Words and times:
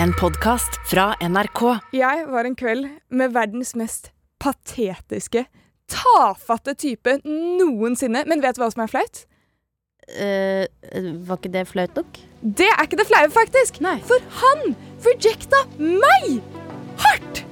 En 0.00 0.12
podkast 0.18 0.78
fra 0.90 1.12
NRK. 1.20 1.60
Jeg 1.94 2.24
var 2.30 2.46
en 2.48 2.56
kveld 2.58 2.88
med 3.12 3.32
verdens 3.34 3.74
mest 3.78 4.10
patetiske, 4.42 5.44
tafatte 5.90 6.74
type 6.78 7.18
noensinne. 7.26 8.24
Men 8.28 8.42
vet 8.42 8.56
du 8.58 8.62
hva 8.62 8.70
som 8.72 8.84
er 8.84 8.90
flaut? 8.92 9.22
Eh, 10.12 10.64
var 11.26 11.38
ikke 11.38 11.52
det 11.54 11.66
flaut 11.70 11.98
nok? 11.98 12.20
Det 12.42 12.68
er 12.72 12.82
ikke 12.86 12.98
det 13.00 13.08
flaue, 13.10 13.30
faktisk. 13.34 13.82
Nei. 13.84 13.98
For 14.08 14.22
han 14.42 14.74
rejecta 15.06 15.62
meg! 15.78 16.40
Hardt! 17.02 17.44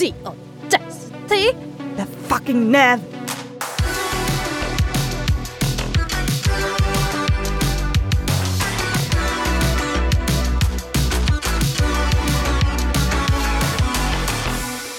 The 0.00 0.10
audacity! 0.26 1.52
The 1.98 2.08
fucking 2.30 2.68
nev. 2.74 3.02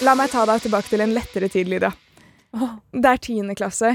La 0.05 0.13
meg 0.13 0.29
ta 0.29 0.43
deg 0.45 0.61
tilbake 0.61 0.91
til 0.91 1.01
en 1.01 1.13
lettere 1.15 1.47
tid, 1.49 1.69
Lydia. 1.71 1.89
Det 2.93 3.09
er 3.09 3.21
tiende 3.23 3.55
klasse. 3.57 3.89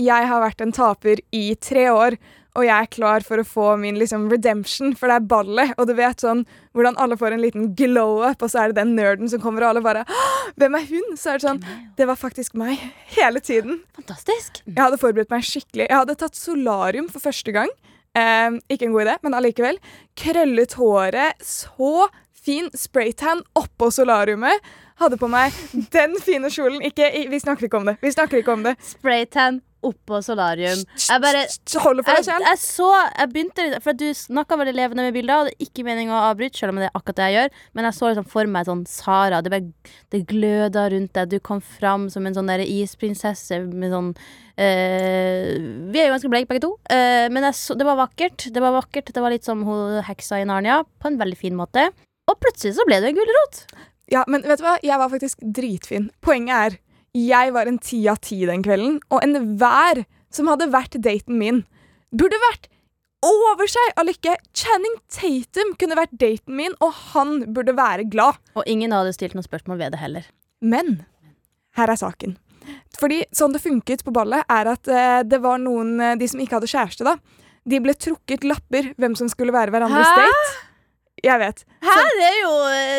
Jeg 0.00 0.28
har 0.30 0.40
vært 0.40 0.62
en 0.64 0.72
taper 0.72 1.20
i 1.36 1.50
tre 1.60 1.82
år, 1.92 2.16
og 2.56 2.64
jeg 2.64 2.72
er 2.86 2.88
klar 2.90 3.26
for 3.26 3.42
å 3.42 3.44
få 3.46 3.66
min 3.78 3.98
liksom, 4.00 4.24
redemption, 4.32 4.94
for 4.96 5.12
det 5.12 5.18
er 5.18 5.26
ballet. 5.30 5.74
Og 5.76 5.90
du 5.90 5.92
vet 5.98 6.24
sånn 6.24 6.46
hvordan 6.72 6.96
alle 7.02 7.18
får 7.20 7.36
en 7.36 7.44
liten 7.44 7.68
glow-up, 7.76 8.40
og 8.40 8.50
så 8.50 8.62
er 8.62 8.72
det 8.72 8.80
den 8.80 8.94
nerden 8.96 9.28
som 9.30 9.42
kommer, 9.42 9.66
og 9.66 9.74
alle 9.74 9.84
bare 9.84 10.06
Hvem 10.56 10.78
er 10.80 10.88
hun? 10.88 11.12
Så 11.20 11.34
er 11.34 11.42
det 11.42 11.46
sånn 11.46 11.62
Det 11.98 12.08
var 12.08 12.18
faktisk 12.18 12.56
meg. 12.58 12.80
Hele 13.18 13.44
tiden. 13.44 13.82
Fantastisk. 14.00 14.62
Jeg 14.64 14.80
hadde 14.80 15.02
forberedt 15.02 15.34
meg 15.34 15.44
skikkelig. 15.46 15.90
Jeg 15.90 15.98
hadde 15.98 16.18
tatt 16.24 16.40
solarium 16.40 17.12
for 17.12 17.22
første 17.28 17.54
gang. 17.54 17.70
Eh, 18.16 18.56
ikke 18.72 18.88
en 18.88 18.96
god 18.96 19.06
idé, 19.06 19.20
men 19.28 19.36
allikevel. 19.38 19.78
Krøllet 20.18 20.80
håret. 20.80 21.44
Så 21.44 22.08
fin 22.40 22.72
spraytan 22.72 23.44
oppå 23.60 23.92
solariumet. 23.92 24.64
Hadde 25.00 25.16
på 25.20 25.30
meg 25.32 25.56
den 25.94 26.14
fine 26.20 26.50
kjolen. 26.52 26.82
Ikke, 26.84 27.08
vi 27.30 27.40
snakker 27.40 27.68
ikke 27.68 27.80
om 27.80 27.90
det. 27.90 27.98
Vi 28.04 28.12
snakker 28.12 28.42
ikke 28.42 28.56
om 28.58 28.64
det. 28.66 28.76
Spraytan 28.84 29.62
oppå 29.86 30.18
solarium. 30.20 30.82
Jeg 31.00 31.22
bare 31.22 31.46
Hold 31.80 32.02
for 32.04 32.18
deg 32.18 32.26
selv. 32.26 32.44
jeg 32.44 32.60
så 32.60 32.88
Jeg 32.92 33.30
begynte 33.32 33.64
litt 33.64 33.84
For 33.84 33.96
du 33.96 34.06
snakka 34.16 34.58
veldig 34.60 34.74
levende 34.76 35.06
med 35.06 35.16
bilder. 35.16 35.38
og 35.38 35.48
Det 35.48 35.54
er 35.54 35.68
ikke 35.70 35.86
meningen 35.86 36.12
å 36.12 36.20
avbryte, 36.30 36.60
selv 36.60 36.74
om 36.74 36.82
det 36.82 36.90
er 36.90 36.98
akkurat 36.98 37.20
det 37.20 37.28
jeg 37.30 37.36
gjør. 37.38 37.56
Men 37.74 37.88
jeg 37.88 37.96
så 37.96 38.10
liksom 38.10 38.28
for 38.34 38.52
meg 38.56 38.68
sånn 38.68 38.84
Sara. 38.90 39.40
Det, 39.40 39.52
bare, 39.54 39.94
det 40.12 40.22
gløda 40.28 40.86
rundt 40.92 41.14
deg. 41.16 41.32
Du 41.32 41.38
kom 41.40 41.62
fram 41.64 42.08
som 42.12 42.28
en 42.28 42.36
sånn 42.36 42.50
der 42.52 42.64
isprinsesse 42.66 43.62
med 43.70 43.94
sånn 43.94 44.12
eh, 44.60 45.56
Vi 45.56 46.02
er 46.02 46.10
jo 46.10 46.14
ganske 46.16 46.32
bleke 46.32 46.50
begge 46.50 46.66
to, 46.66 46.74
eh, 46.92 47.26
men 47.32 47.48
jeg 47.48 47.56
så, 47.56 47.76
det 47.78 47.88
var 47.88 48.00
vakkert. 48.00 48.50
Det 48.52 48.62
var 48.62 48.76
vakkert 48.76 49.14
Det 49.14 49.24
var 49.24 49.32
litt 49.32 49.48
som 49.48 49.64
hun 49.64 50.00
heksa 50.04 50.42
i 50.42 50.48
Narnia, 50.48 50.82
på 51.00 51.08
en 51.10 51.20
veldig 51.20 51.40
fin 51.40 51.56
måte. 51.56 51.88
Og 52.30 52.36
plutselig 52.42 52.76
så 52.76 52.84
ble 52.86 53.00
du 53.00 53.08
en 53.08 53.16
gulrot. 53.16 53.64
Ja, 54.10 54.24
men 54.26 54.42
vet 54.42 54.58
du 54.58 54.66
hva? 54.66 54.78
Jeg 54.82 54.98
var 54.98 55.12
faktisk 55.12 55.42
dritfin. 55.54 56.08
Poenget 56.24 56.56
er, 56.56 56.78
jeg 57.16 57.54
var 57.54 57.70
en 57.70 57.78
ti 57.82 58.02
av 58.10 58.18
ti 58.24 58.40
den 58.48 58.64
kvelden, 58.66 58.98
og 59.10 59.22
enhver 59.22 60.04
som 60.34 60.50
hadde 60.50 60.70
vært 60.70 60.98
daten 61.02 61.38
min, 61.38 61.64
burde 62.14 62.38
vært 62.50 62.68
over 63.26 63.68
seg 63.70 63.94
av 64.00 64.08
lykke. 64.08 64.36
Channing 64.56 64.96
Tatum 65.12 65.74
kunne 65.80 65.98
vært 65.98 66.14
daten 66.18 66.56
min, 66.58 66.76
og 66.82 66.94
han 67.12 67.40
burde 67.54 67.74
være 67.78 68.06
glad. 68.10 68.38
Og 68.58 68.66
ingen 68.70 68.94
hadde 68.94 69.14
stilt 69.16 69.36
noe 69.38 69.46
spørsmål 69.46 69.80
ved 69.82 69.94
det 69.94 70.02
heller. 70.02 70.30
Men 70.60 71.02
her 71.78 71.92
er 71.92 72.00
saken. 72.00 72.38
Fordi 73.00 73.22
sånn 73.34 73.54
det 73.54 73.62
funket 73.62 74.02
på 74.04 74.14
ballet, 74.14 74.44
er 74.50 74.72
at 74.74 74.90
eh, 74.90 75.20
det 75.26 75.40
var 75.42 75.60
noen, 75.62 75.94
eh, 76.02 76.16
de 76.20 76.28
som 76.28 76.42
ikke 76.42 76.58
hadde 76.58 76.70
kjæreste, 76.70 77.06
da. 77.06 77.16
De 77.68 77.80
ble 77.82 77.94
trukket 77.94 78.44
lapper 78.46 78.92
hvem 79.00 79.14
som 79.18 79.30
skulle 79.30 79.54
være 79.54 79.72
hverandres 79.74 80.08
Hæ? 80.08 80.24
date. 80.24 80.69
Jeg 81.24 81.40
vet. 81.42 81.64
Hæ? 81.84 81.96
Det 82.18 82.28
er 82.28 82.38
jo, 82.40 82.52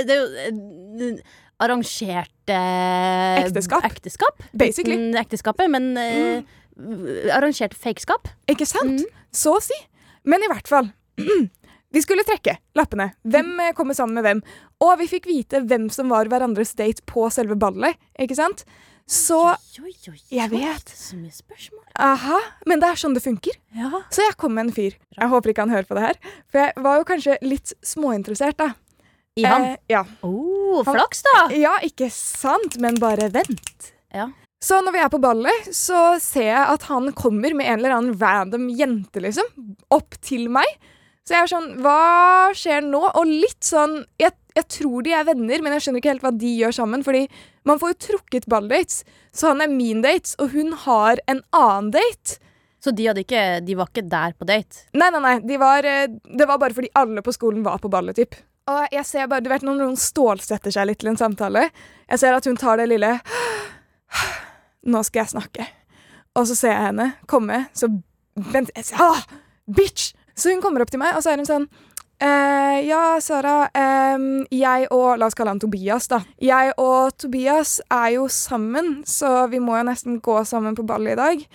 det 0.07 0.15
er 0.15 0.19
jo 0.21 1.13
arrangerte 1.61 2.29
arrangert 2.49 2.49
eh, 2.49 3.45
Ekteskap. 3.45 3.85
ekteskap. 3.85 4.43
Basically. 4.57 4.97
Uten 4.97 5.17
ekteskapet, 5.21 5.69
men 5.71 5.91
eh, 5.97 6.43
arrangert 7.35 7.75
fakeskap. 7.77 8.29
Ikke 8.49 8.65
sant? 8.69 9.03
Så 9.33 9.57
å 9.57 9.63
si. 9.63 9.77
Men 10.27 10.43
i 10.45 10.49
hvert 10.51 10.69
fall. 10.69 10.91
Vi 11.91 11.99
skulle 11.99 12.23
trekke 12.23 12.55
lappene. 12.77 13.11
Hvem 13.27 13.51
eh, 13.59 13.73
kommer 13.77 13.97
sammen 13.97 14.17
med 14.17 14.23
hvem? 14.25 14.41
Og 14.81 14.93
vi 15.01 15.09
fikk 15.11 15.27
vite 15.27 15.59
hvem 15.67 15.89
som 15.93 16.09
var 16.09 16.29
hverandres 16.31 16.71
date 16.79 17.03
på 17.09 17.25
selve 17.33 17.57
ballet. 17.59 17.99
Ikke 18.15 18.37
sant? 18.37 18.63
Så 19.11 19.37
Jeg 20.31 20.47
vet. 20.53 20.87
Så 20.95 21.17
mye 21.19 21.33
spørsmål. 21.35 21.83
aha. 21.99 22.37
Men 22.65 22.79
det 22.79 22.87
er 22.87 22.99
sånn 23.01 23.15
det 23.17 23.23
funker. 23.25 23.57
Ja. 23.75 24.03
Så 24.09 24.23
jeg 24.23 24.37
kom 24.39 24.55
med 24.55 24.69
en 24.69 24.75
fyr. 24.75 24.95
Jeg 25.17 25.31
håper 25.33 25.51
ikke 25.51 25.65
han 25.65 25.73
hører 25.73 25.89
på 25.89 25.97
det 25.97 26.05
her. 26.05 26.19
For 26.51 26.63
jeg 26.63 26.83
var 26.85 27.01
jo 27.01 27.07
kanskje 27.09 27.35
litt 27.43 27.73
småinteressert, 27.83 28.57
da. 28.61 28.69
I 29.39 29.43
han. 29.47 29.65
Eh, 29.73 29.77
ja. 29.91 30.05
Oh, 30.27 30.83
flaks, 30.87 31.23
da! 31.27 31.35
ja, 31.55 31.77
ikke 31.87 32.09
sant, 32.11 32.77
men 32.83 32.99
bare 32.99 33.29
vent. 33.31 33.91
Ja. 34.11 34.29
Så 34.61 34.77
når 34.83 34.93
vi 34.95 35.03
er 35.03 35.11
på 35.11 35.21
ballet, 35.23 35.69
så 35.75 36.19
ser 36.21 36.49
jeg 36.51 36.65
at 36.75 36.83
han 36.91 37.11
kommer 37.17 37.55
med 37.57 37.65
en 37.67 37.79
eller 37.79 37.95
annen 37.95 38.17
random 38.19 38.67
jente, 38.77 39.23
liksom, 39.23 39.47
opp 39.89 40.19
til 40.21 40.49
meg. 40.53 40.67
Så 41.25 41.35
jeg 41.35 41.45
er 41.45 41.49
sånn 41.51 41.67
Hva 41.83 42.51
skjer 42.57 42.81
nå? 42.85 43.01
Og 43.13 43.29
litt 43.29 43.61
sånn 43.63 43.99
jeg, 44.19 44.33
jeg 44.57 44.67
tror 44.73 45.03
de 45.05 45.13
er 45.13 45.27
venner, 45.27 45.61
men 45.61 45.75
jeg 45.75 45.85
skjønner 45.85 46.01
ikke 46.01 46.13
helt 46.15 46.23
hva 46.25 46.31
de 46.33 46.53
gjør 46.57 46.75
sammen. 46.75 47.03
Fordi 47.05 47.27
man 47.67 47.79
får 47.79 47.93
jo 47.93 47.99
trukket 48.07 48.47
balldates. 48.49 49.03
Så 49.31 49.51
han 49.51 49.61
er 49.61 49.71
min 49.71 50.01
date, 50.01 50.33
og 50.41 50.55
hun 50.55 50.73
har 50.85 51.21
en 51.31 51.43
annen 51.55 51.91
date. 51.93 52.39
Så 52.81 52.93
de, 52.97 53.05
ikke, 53.21 53.61
de 53.61 53.75
var 53.77 53.91
ikke 53.91 54.07
der 54.09 54.33
på 54.33 54.47
date? 54.49 54.87
Nei, 54.97 55.11
nei, 55.13 55.21
nei. 55.21 55.35
De 55.45 55.57
var, 55.61 55.85
eh, 55.85 56.07
det 56.09 56.47
var 56.49 56.61
bare 56.61 56.73
fordi 56.73 56.89
alle 56.97 57.21
på 57.21 57.33
skolen 57.35 57.61
var 57.65 57.77
på 57.81 57.91
ballet, 57.93 58.17
typ. 58.17 58.39
Og 58.71 58.93
jeg 58.93 59.05
ser 59.05 59.29
bare, 59.29 59.41
du 59.41 59.49
vet 59.49 59.63
Når 59.65 59.77
noen 59.79 59.97
stålsetter 59.97 60.73
seg 60.73 60.85
litt 60.85 60.99
til 61.01 61.09
en 61.09 61.17
samtale 61.17 61.63
Jeg 61.65 62.19
ser 62.21 62.35
at 62.37 62.45
hun 62.45 62.59
tar 62.61 62.77
det 62.77 62.85
lille 62.91 63.09
Nå 64.93 65.01
skal 65.07 65.23
jeg 65.23 65.31
snakke. 65.33 65.65
Og 66.37 66.45
så 66.47 66.57
ser 66.57 66.75
jeg 66.75 66.89
henne 66.91 67.07
komme, 67.29 67.63
så 67.73 67.89
Vent 68.53 68.69
ah, 69.01 69.23
Bitch! 69.65 70.13
Så 70.37 70.53
hun 70.53 70.61
kommer 70.63 70.81
opp 70.81 70.93
til 70.93 71.01
meg, 71.01 71.17
og 71.17 71.25
så 71.25 71.33
er 71.33 71.41
hun 71.41 71.49
sånn 71.49 71.67
eh, 72.21 72.77
ja, 72.87 73.19
Sara. 73.21 73.69
em, 73.73 74.45
jeg 74.51 74.87
og 74.91 75.17
La 75.19 75.27
oss 75.27 75.35
kalle 75.37 75.53
han 75.53 75.59
Tobias, 75.61 76.07
da. 76.11 76.21
Jeg 76.41 76.73
og 76.77 77.15
Tobias 77.17 77.79
er 77.91 78.13
jo 78.15 78.27
sammen, 78.31 79.01
så 79.05 79.47
vi 79.51 79.59
må 79.59 79.77
jo 79.79 79.87
nesten 79.89 80.21
gå 80.23 80.37
sammen 80.45 80.75
på 80.77 80.85
ballet 80.87 81.13
i 81.17 81.21
dag. 81.21 81.47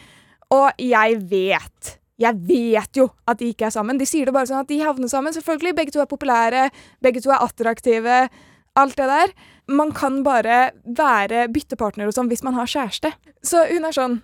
Og 0.51 0.71
jeg 0.79 1.21
vet 1.31 1.99
Jeg 2.19 2.33
vet 2.49 2.97
jo 2.97 3.11
at 3.29 3.37
de 3.39 3.51
ikke 3.53 3.67
er 3.67 3.75
sammen. 3.75 3.99
De 3.99 4.07
sier 4.09 4.25
det 4.25 4.33
bare 4.33 4.49
sånn 4.49 4.63
at 4.63 4.69
de 4.71 4.79
havner 4.81 5.09
sammen. 5.09 5.35
Selvfølgelig, 5.37 5.75
Begge 5.77 5.93
to 5.93 6.01
er 6.01 6.09
populære, 6.09 6.71
begge 7.05 7.21
to 7.21 7.29
er 7.31 7.43
attraktive. 7.45 8.29
Alt 8.77 8.97
det 8.97 9.09
der. 9.11 9.35
Man 9.69 9.93
kan 9.93 10.23
bare 10.25 10.71
være 10.85 11.49
byttepartner 11.53 12.09
og 12.09 12.15
sånn 12.17 12.31
hvis 12.31 12.43
man 12.47 12.55
har 12.57 12.67
kjæreste. 12.67 13.13
Så 13.45 13.67
hun 13.69 13.85
er 13.85 13.93
sånn 13.93 14.23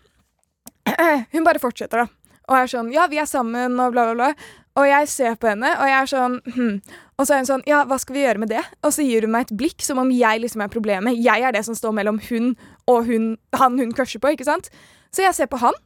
Hun 1.34 1.44
bare 1.44 1.60
fortsetter, 1.60 2.06
da. 2.06 2.06
Og 2.48 2.56
er 2.58 2.70
sånn 2.72 2.90
Ja, 2.94 3.06
vi 3.10 3.20
er 3.20 3.28
sammen, 3.28 3.76
og 3.78 3.92
bla, 3.92 4.08
bla, 4.08 4.14
bla. 4.14 4.32
Og 4.80 4.88
jeg 4.88 5.08
ser 5.12 5.34
på 5.36 5.50
henne, 5.50 5.68
og 5.76 5.88
jeg 5.88 5.98
er 5.98 6.08
sånn 6.08 6.36
hm. 6.54 6.76
Og 7.20 7.26
så 7.28 7.34
er 7.34 7.42
hun 7.42 7.48
sånn 7.50 7.64
Ja, 7.68 7.82
hva 7.88 7.98
skal 8.00 8.16
vi 8.16 8.24
gjøre 8.24 8.40
med 8.40 8.52
det? 8.54 8.62
Og 8.82 8.94
så 8.96 9.04
gir 9.04 9.26
hun 9.26 9.34
meg 9.34 9.46
et 9.46 9.56
blikk 9.60 9.84
som 9.84 10.00
om 10.00 10.10
jeg 10.14 10.40
liksom 10.42 10.64
er 10.64 10.72
problemet. 10.72 11.20
Jeg 11.20 11.44
er 11.44 11.52
det 11.54 11.64
som 11.66 11.76
står 11.76 11.92
mellom 11.98 12.20
hun 12.30 12.54
og 12.90 13.08
hun, 13.10 13.34
han 13.56 13.76
hun 13.78 13.92
crusher 13.92 14.22
på, 14.22 14.32
ikke 14.32 14.48
sant? 14.48 14.72
Så 15.12 15.26
jeg 15.26 15.36
ser 15.36 15.50
på 15.52 15.60
han, 15.60 15.76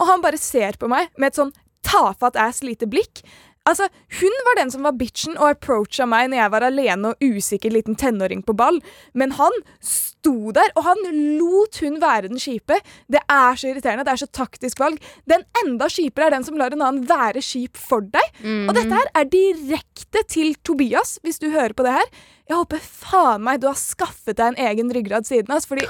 og 0.00 0.08
han 0.08 0.24
bare 0.24 0.40
ser 0.40 0.78
på 0.80 0.88
meg 0.88 1.12
med 1.20 1.30
et 1.30 1.40
sånn 1.40 1.52
tafatt 1.86 2.38
ass 2.40 2.64
lite 2.64 2.88
blikk. 2.90 3.22
Altså, 3.68 3.88
Hun 4.20 4.38
var 4.46 4.56
den 4.56 4.70
som 4.72 4.86
var 4.86 4.96
bitchen 4.98 5.36
og 5.36 5.50
approacha 5.52 6.06
meg 6.08 6.30
når 6.30 6.40
jeg 6.40 6.52
var 6.54 6.64
alene 6.66 7.10
og 7.12 7.20
usikker 7.22 7.70
liten 7.74 7.96
tenåring 7.98 8.40
på 8.46 8.54
ball. 8.56 8.80
Men 9.14 9.34
han 9.36 9.52
sto 9.84 10.50
der, 10.56 10.72
og 10.76 10.84
han 10.88 10.98
lot 11.38 11.78
hun 11.84 12.00
være 12.02 12.28
den 12.32 12.40
kjipe. 12.40 12.80
Det 13.12 13.20
er 13.30 13.60
så 13.60 13.70
irriterende. 13.70 14.04
Det 14.08 14.14
er 14.16 14.22
så 14.24 14.30
taktisk 14.32 14.80
valg. 14.80 14.98
Den 15.28 15.44
enda 15.64 15.88
kjipere 15.92 16.30
er 16.30 16.36
den 16.38 16.44
som 16.48 16.58
lar 16.60 16.72
en 16.72 16.82
annen 16.82 17.06
være 17.08 17.44
kjip 17.44 17.76
for 17.78 18.00
deg. 18.00 18.42
Og 18.68 18.74
dette 18.76 18.96
her 18.96 19.12
er 19.14 19.30
direkte 19.32 20.24
til 20.28 20.54
Tobias, 20.64 21.18
hvis 21.22 21.38
du 21.38 21.50
hører 21.52 21.76
på 21.76 21.84
det 21.86 21.94
her. 22.00 22.10
Jeg 22.50 22.58
håper 22.58 22.80
faen 22.82 23.44
meg 23.46 23.60
du 23.62 23.68
har 23.68 23.76
skaffet 23.78 24.34
deg 24.34 24.48
en 24.50 24.64
egen 24.66 24.88
ryggrad 24.90 25.26
siden. 25.28 25.52
Altså, 25.54 25.70
fordi 25.70 25.84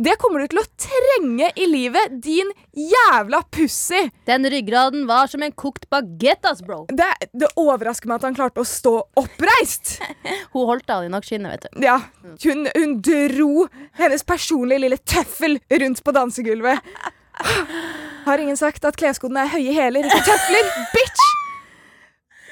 det 0.00 0.14
kommer 0.20 0.40
du 0.40 0.48
til 0.48 0.62
å 0.62 0.64
trenge 0.80 1.50
i 1.60 1.66
livet, 1.68 2.14
din 2.24 2.48
jævla 2.72 3.42
pussy. 3.52 4.06
Den 4.28 4.48
ryggraden 4.48 5.04
var 5.08 5.28
som 5.28 5.44
en 5.44 5.52
kokt 5.52 5.84
bagett, 5.92 6.40
ass, 6.48 6.62
bro. 6.64 6.86
Det, 6.88 7.10
det 7.36 7.50
overrasker 7.60 8.08
meg 8.08 8.22
at 8.22 8.26
han 8.30 8.38
klarte 8.38 8.64
å 8.64 8.68
stå 8.68 8.94
oppreist. 9.20 9.98
Hun 10.56 10.64
holdt 10.72 10.94
av 10.96 11.04
i 11.04 11.12
nakkeskinnet, 11.12 11.52
vet 11.52 11.68
du. 11.68 11.84
Ja, 11.84 11.98
hun, 12.44 12.64
hun 12.72 12.96
dro 13.04 13.66
hennes 14.00 14.24
personlige 14.24 14.86
lille 14.86 14.98
tøffel 15.04 15.58
rundt 15.82 16.00
på 16.04 16.16
dansegulvet. 16.16 16.96
Har 18.24 18.40
ingen 18.40 18.56
sagt 18.56 18.88
at 18.88 18.96
kleskodene 18.96 19.44
er 19.44 19.52
høye 19.52 19.76
hæler, 19.76 20.08
ikke 20.08 20.24
tøfler? 20.32 20.72
Bitch! 20.96 21.26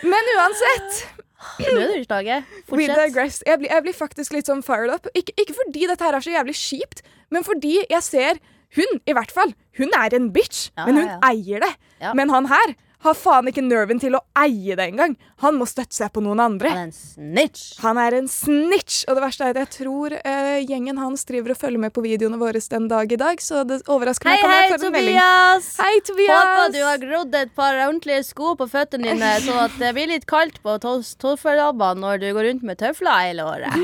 Men 0.05 0.33
uansett 0.37 1.24
We 1.59 2.87
Fortsett. 2.89 3.45
Jeg 3.47 3.59
blir, 3.61 3.71
jeg 3.71 3.83
blir 3.87 3.97
faktisk 3.97 4.33
litt 4.35 4.49
sånn 4.51 4.63
fired 4.67 4.93
up. 4.95 5.07
Ikke, 5.15 5.35
ikke 5.41 5.55
fordi 5.61 5.87
dette 5.91 6.05
her 6.07 6.17
er 6.19 6.25
så 6.25 6.33
jævlig 6.35 6.57
kjipt, 6.59 7.05
men 7.35 7.47
fordi 7.47 7.77
jeg 7.91 8.03
ser 8.03 8.41
hun, 8.75 8.99
i 9.07 9.15
hvert 9.15 9.31
fall, 9.31 9.53
hun 9.79 9.93
er 9.95 10.15
en 10.17 10.33
bitch, 10.35 10.69
Ja, 10.77 10.87
men 10.89 10.97
hun 10.99 11.07
ja, 11.07 11.19
ja. 11.21 11.31
eier 11.31 11.63
det. 11.63 11.73
Men 12.19 12.33
han 12.35 12.49
her, 12.51 12.75
har 13.05 13.17
faen 13.19 13.49
ikke 13.51 13.65
nerven 13.65 14.01
til 14.01 14.17
å 14.17 14.23
eie 14.41 14.77
det 14.79 14.87
engang. 14.89 15.15
Han 15.45 15.59
må 15.61 15.67
støtte 15.69 15.97
seg 15.97 16.13
på 16.15 16.23
noen 16.25 16.41
andre. 16.41 16.71
Han 16.73 16.81
er 16.81 16.89
en 16.89 16.95
snitch. 16.97 17.65
Han 17.85 18.01
er 18.01 18.17
en 18.17 18.29
snitch! 18.31 19.03
Og 19.09 19.19
det 19.19 19.25
verste 19.27 19.45
er 19.45 19.53
at 19.53 19.61
jeg 19.61 19.73
tror 19.75 20.15
uh, 20.17 20.59
gjengen 20.65 21.01
hans 21.03 21.27
driver 21.29 21.53
og 21.55 21.61
følger 21.61 21.83
med 21.85 21.95
på 21.95 22.05
videoene 22.05 22.41
våre 22.41 22.63
den 22.75 22.89
dag 22.89 23.13
i 23.13 23.19
dag, 23.21 23.43
så 23.45 23.63
det 23.69 23.83
overrasker 23.93 24.31
meg. 24.31 24.41
Hei, 24.41 24.61
hei? 24.71 24.79
Tobias! 24.81 25.69
Hei, 25.83 25.93
Tobias! 26.07 26.39
Håper 26.41 26.73
du 26.75 26.81
har 26.81 27.03
grodd 27.03 27.37
et 27.43 27.53
par 27.57 27.77
ordentlige 27.77 28.23
sko 28.31 28.55
på 28.59 28.69
føttene 28.73 29.13
dine, 29.13 29.33
så 29.47 29.59
at 29.67 29.77
det 29.81 29.93
blir 29.97 30.09
litt 30.15 30.29
kaldt 30.31 30.63
på 30.65 30.79
tolvførlabba 30.85 31.93
når 32.01 32.23
du 32.25 32.31
går 32.33 32.49
rundt 32.51 32.65
med 32.67 32.81
tøfler 32.81 33.29
hele 33.29 33.45
året. 33.45 33.77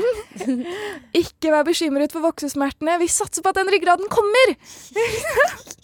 Ikke 1.21 1.53
vær 1.53 1.67
bekymret 1.67 2.15
for 2.15 2.25
voksesmertene. 2.25 2.97
Vi 3.03 3.11
satser 3.11 3.45
på 3.45 3.53
at 3.53 3.61
den 3.61 3.71
ryggraden 3.75 4.09
kommer! 4.11 4.57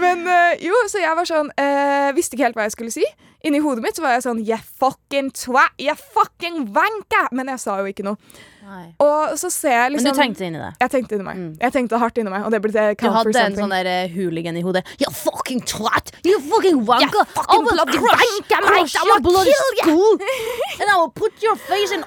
Men 0.00 0.26
eh, 0.26 0.64
jo, 0.66 0.74
så 0.90 0.98
jeg 0.98 1.14
var 1.14 1.28
sånn 1.28 1.52
eh, 1.60 2.10
Visste 2.16 2.34
ikke 2.34 2.48
helt 2.48 2.56
hva 2.58 2.66
jeg 2.66 2.74
skulle 2.74 2.94
si. 2.94 3.04
Inni 3.44 3.60
hodet 3.60 3.84
mitt 3.84 3.98
så 3.98 4.02
var 4.02 4.16
jeg 4.16 4.24
sånn 4.24 4.40
Jeg 4.46 4.62
fucking 4.80 5.30
twa... 5.36 5.68
Jeg 5.80 5.94
fucking 6.00 6.66
wanka! 6.74 7.28
Men 7.36 7.52
jeg 7.52 7.62
sa 7.62 7.76
jo 7.82 7.90
ikke 7.90 8.06
noe. 8.06 8.16
Nei. 8.64 8.86
Og 9.04 9.34
så 9.36 9.50
ser 9.52 9.74
jeg 9.74 9.90
Men 9.90 9.92
liksom 9.98 10.16
du 10.16 10.20
tenkte 10.22 10.46
inni 10.46 10.60
det. 10.62 10.70
Jeg 10.80 10.92
tenkte 10.94 11.18
inni 11.18 11.26
meg. 11.26 11.36
Mm. 11.36 11.50
Jeg 11.60 11.74
tenkte 11.74 12.00
hardt 12.00 12.20
inni 12.22 12.32
meg, 12.32 12.46
og 12.48 12.54
det 12.54 12.62
ble 12.64 12.72
det 12.72 12.86
Du 13.02 13.04
hadde 13.12 13.42
en 13.42 13.58
sånn 13.58 13.74
der 13.74 13.90
eh, 13.90 14.14
hooligan 14.14 14.56
i 14.56 14.64
hodet. 14.64 14.86
You 15.02 15.12
fucking 15.12 15.60
twat! 15.68 16.14
You 16.24 16.40
fucking 16.48 16.80
wanker! 16.88 17.12
You 17.12 17.26
fucking 17.36 17.60
I 17.60 17.68
will 17.68 17.76
bloody 17.76 18.00
wanker, 18.00 18.64
mate! 18.64 18.96
I 18.96 19.04
your 19.04 19.12
will 19.12 19.24
bloody 19.28 19.56
school! 19.82 20.16
And 20.80 20.88
I 20.88 20.96
will 20.96 21.12
put 21.12 21.44
your 21.44 21.56
face 21.60 21.92
in! 21.92 22.00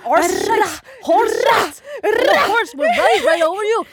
The 2.02 2.40
horse 2.50 2.74
will 2.74 2.90
ride 2.90 3.24
right 3.30 3.44
over 3.46 3.64
you! 3.64 3.86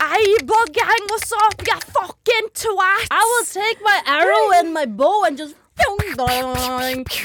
Ei, 0.00 0.36
Bogge, 0.48 0.80
heng 0.90 1.10
oss 1.14 1.32
opp, 1.44 1.60
you 1.66 1.76
fucking 1.92 2.48
twat! 2.54 3.06
I 3.10 3.22
will 3.30 3.44
take 3.44 3.80
my 3.82 3.98
arrow 4.06 4.50
and 4.58 4.72
my 4.72 4.86
bow 4.86 5.24
and 5.24 5.36
just 5.36 5.54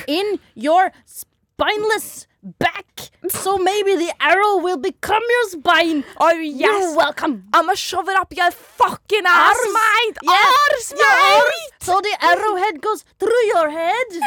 in 0.08 0.40
your 0.56 0.92
spineless 1.06 2.28
back. 2.60 2.86
So 3.30 3.58
maybe 3.58 3.96
the 3.96 4.14
arrow 4.20 4.58
will 4.58 4.78
become 4.78 5.24
your 5.30 5.50
spine. 5.50 6.04
Oh, 6.20 6.30
You're 6.32 6.44
yes! 6.44 6.96
welcome. 6.96 7.46
I'ma 7.54 7.74
shove 7.76 8.08
it 8.10 8.16
up 8.18 8.34
your 8.36 8.52
fucking 8.52 9.24
ass, 9.26 9.58
Arse. 9.58 9.74
mate! 9.74 10.18
Yes. 10.24 10.54
Arse, 10.72 10.94
mate! 10.94 11.70
So 11.82 12.00
the 12.02 12.16
arrowhead 12.22 12.82
goes 12.82 13.04
through 13.20 13.44
your 13.54 13.70
head. 13.70 14.08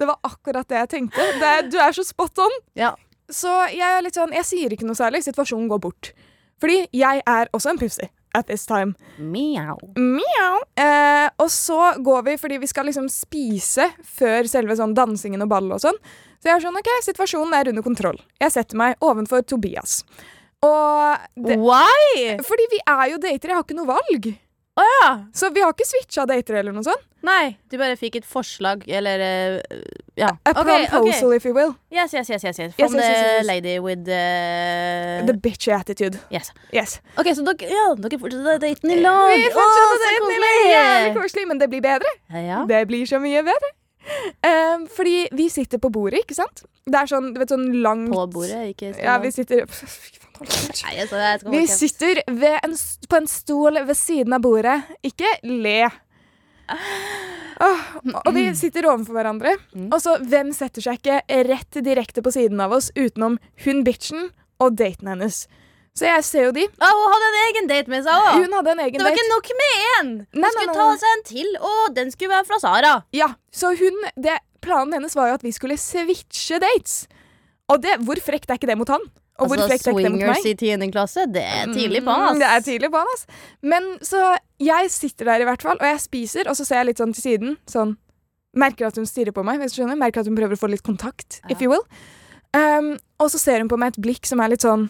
Det 0.00 0.06
var 0.08 0.16
akkurat 0.24 0.64
det 0.68 0.78
jeg 0.78 0.88
tenkte. 0.88 1.24
Det, 1.40 1.70
du 1.72 1.76
er 1.76 1.92
så 1.92 2.00
spot 2.08 2.38
on. 2.40 2.54
Ja. 2.78 2.94
Så 3.30 3.50
jeg 3.68 3.84
er 3.84 4.00
litt 4.00 4.16
sånn, 4.16 4.32
jeg 4.32 4.46
sier 4.48 4.72
ikke 4.72 4.86
noe 4.88 4.96
særlig. 4.96 5.20
Situasjonen 5.26 5.66
går 5.68 5.80
bort. 5.84 6.08
Fordi 6.60 6.82
jeg 6.96 7.22
er 7.26 7.52
også 7.56 7.72
en 7.72 7.80
pussy 7.80 8.08
at 8.34 8.46
this 8.46 8.66
time. 8.66 8.94
Meow. 9.18 9.78
Miau. 9.96 10.58
Eh, 10.78 11.28
og 11.40 11.50
så 11.50 11.94
går 11.98 12.26
vi, 12.28 12.36
fordi 12.38 12.60
vi 12.62 12.68
skal 12.70 12.86
liksom 12.86 13.08
spise 13.10 13.88
før 14.06 14.48
selve 14.50 14.76
sånn 14.78 14.94
dansingen 14.94 15.42
og 15.42 15.50
ballet 15.50 15.78
og 15.78 15.82
sånn. 15.88 15.98
Så 16.40 16.48
jeg 16.48 16.56
er 16.56 16.64
sånn, 16.64 16.78
ok, 16.80 16.90
situasjonen 17.04 17.56
er 17.58 17.72
under 17.72 17.84
kontroll. 17.84 18.20
Jeg 18.40 18.54
setter 18.54 18.78
meg 18.80 19.02
ovenfor 19.04 19.42
Tobias. 19.44 20.00
Og 20.64 21.26
det, 21.40 21.56
Why? 21.60 22.36
fordi 22.44 22.68
vi 22.72 22.80
er 22.84 23.04
jo 23.14 23.18
dater, 23.20 23.50
jeg 23.50 23.58
har 23.58 23.66
ikke 23.66 23.76
noe 23.76 23.90
valg. 23.90 24.30
Å 24.80 24.84
ja. 24.88 25.08
Så 25.36 25.50
vi 25.52 25.60
har 25.64 25.74
ikke 25.74 25.84
switcha 25.88 26.24
dater 26.30 26.56
eller 26.60 26.72
noe 26.72 26.86
sånt. 26.86 27.02
Nei, 27.26 27.58
du 27.68 27.74
bare 27.76 27.98
fikk 28.00 28.14
et 28.22 28.24
forslag, 28.24 28.86
eller 28.88 29.20
eh, 29.20 29.80
Ja. 30.16 30.30
A 30.48 30.54
Ok, 30.54 30.62
proposal, 30.62 31.28
ok. 31.28 31.36
if 31.36 31.44
you 31.44 31.52
will. 31.56 31.74
Yes, 31.92 32.14
yes, 32.16 32.30
yes, 32.32 32.44
yes, 32.48 32.58
yes. 32.62 32.72
Yes, 32.78 32.90
From 32.90 32.96
yes, 32.96 33.10
yes, 33.10 33.18
the 33.20 33.34
yes. 33.36 33.46
lady 33.50 33.74
with 33.84 34.04
the 34.06 34.22
The 35.28 35.34
bitchy 35.36 35.72
attitude. 35.76 36.16
Yes. 36.32 36.48
Yes. 36.72 36.96
OK, 37.20 37.28
så 37.36 37.44
dere, 37.44 37.68
ja, 37.68 37.84
dere 38.00 38.18
fortsetter 38.22 38.62
daten 38.64 38.94
i 38.94 38.98
lag. 39.04 39.34
Vi 39.36 39.50
Å, 39.50 39.52
fortsetter 39.58 39.92
så 39.92 40.00
daten, 40.06 40.24
koselig. 40.24 40.40
eller? 40.40 40.72
Jævlig 40.72 41.12
koselig, 41.20 41.46
men 41.52 41.60
det 41.60 41.68
blir 41.74 41.84
bedre. 41.84 42.14
Ja. 42.48 42.62
Det 42.72 42.80
blir 42.88 43.04
så 43.10 43.20
mye 43.20 43.44
bedre. 43.50 43.72
Um, 44.40 44.86
fordi 44.88 45.26
vi 45.36 45.50
sitter 45.52 45.78
på 45.78 45.90
bordet, 45.92 46.22
ikke 46.24 46.34
sant? 46.38 46.64
Det 46.88 46.96
er 46.96 47.10
sånn, 47.10 47.34
du 47.34 47.38
vet, 47.42 47.50
sånn 47.52 47.66
langt 47.84 48.08
På 48.10 48.24
bordet, 48.32 48.62
ikke 48.72 48.94
Ja, 48.96 49.18
vi 49.20 49.28
sitter 49.30 49.66
Altså, 50.40 51.16
jeg 51.20 51.40
skal 51.40 51.52
Vi 51.52 51.64
sitter 51.68 52.22
ved 52.26 52.58
en, 52.64 52.76
på 53.10 53.18
en 53.20 53.28
stol 53.28 53.80
ved 53.84 53.96
siden 53.98 54.32
av 54.36 54.44
bordet. 54.44 54.78
Ikke 55.04 55.28
le. 55.44 55.90
Oh, 57.60 57.80
og 58.24 58.30
vi 58.32 58.46
sitter 58.56 58.86
overfor 58.88 59.18
hverandre. 59.18 59.56
Mm. 59.76 59.88
Og 59.92 59.98
så, 60.00 60.16
hvem 60.30 60.52
setter 60.56 60.84
seg 60.84 61.00
ikke 61.00 61.40
rett 61.50 61.80
direkte 61.84 62.22
på 62.24 62.32
siden 62.32 62.60
av 62.64 62.72
oss 62.72 62.88
utenom 62.96 63.36
hun 63.66 63.82
bitchen 63.84 64.30
og 64.62 64.78
daten 64.80 65.10
hennes? 65.12 65.42
Så 65.98 66.06
jeg 66.06 66.24
ser 66.24 66.46
jo 66.46 66.52
de. 66.56 66.64
Å, 66.70 66.88
hun 66.88 67.12
hadde 67.12 67.28
en 67.30 67.38
egen 67.50 67.68
date 67.68 67.92
med 67.92 68.04
seg 68.06 68.14
òg. 68.14 68.44
Hun 68.44 68.54
hadde 68.56 68.72
en 68.76 68.82
egen 68.86 68.96
Det 68.96 69.04
var 69.04 69.12
date. 69.12 69.20
ikke 69.20 69.34
nok 69.34 69.50
med 69.60 69.72
én. 69.80 70.12
Hun 70.22 70.40
Nei, 70.40 70.44
nei, 70.46 70.52
skulle 70.54 70.70
nei, 70.70 70.76
ta 70.78 71.00
seg 71.02 71.16
en 71.16 71.24
til, 71.32 71.50
og 71.60 71.96
den 71.98 72.12
skulle 72.14 72.32
være 72.36 72.48
fra 72.48 72.60
Sara. 72.62 72.92
Ja, 73.16 73.32
så 73.52 73.74
hun, 73.76 74.04
det, 74.16 74.38
Planen 74.64 74.94
hennes 74.96 75.16
var 75.18 75.30
jo 75.30 75.38
at 75.40 75.44
vi 75.44 75.52
skulle 75.56 75.76
switche 75.80 76.60
dates. 76.62 77.02
Og 77.72 77.82
det, 77.82 77.98
hvor 78.06 78.20
frekt 78.22 78.50
er 78.50 78.60
ikke 78.60 78.70
det 78.70 78.78
mot 78.80 78.90
han? 78.92 79.02
Og 79.40 79.50
Altså, 79.56 79.72
er 79.72 79.94
swingers 79.94 80.44
i 80.46 80.54
tiende 80.54 80.90
klasse, 80.92 81.24
det 81.32 81.42
er 81.42 81.66
tidlig 81.72 82.02
på 82.04 82.12
Mm, 82.12 82.26
han, 82.26 82.38
Det 82.38 82.46
er 82.46 82.56
ass. 82.58 82.66
tidlig 82.66 82.90
på 82.92 83.00
han, 83.00 83.06
ass. 83.14 83.26
Men 83.62 83.98
så 84.04 84.36
jeg 84.60 84.90
sitter 84.90 85.24
der 85.24 85.40
i 85.40 85.48
hvert 85.48 85.62
fall, 85.62 85.76
og 85.80 85.86
jeg 85.88 86.00
spiser, 86.00 86.48
og 86.48 86.56
så 86.56 86.66
ser 86.66 86.76
jeg 86.82 86.86
litt 86.92 86.98
sånn 87.00 87.14
til 87.16 87.22
siden. 87.22 87.56
Sånn 87.66 87.96
Merker 88.52 88.88
at 88.88 88.96
hun 88.96 89.06
stirrer 89.06 89.30
på 89.30 89.44
meg, 89.46 89.60
hvis 89.60 89.76
du 89.76 89.82
skjønner. 89.82 89.96
Merker 89.96 90.20
at 90.20 90.26
hun 90.26 90.34
prøver 90.34 90.56
å 90.56 90.58
få 90.58 90.68
litt 90.72 90.82
kontakt, 90.82 91.40
if 91.48 91.60
you 91.62 91.70
will. 91.70 91.84
Um, 92.52 92.96
og 93.22 93.30
så 93.30 93.38
ser 93.38 93.60
hun 93.62 93.68
på 93.70 93.78
meg 93.78 93.92
et 93.94 94.00
blikk 94.02 94.26
som 94.26 94.40
er 94.42 94.48
litt 94.50 94.64
sånn 94.66 94.88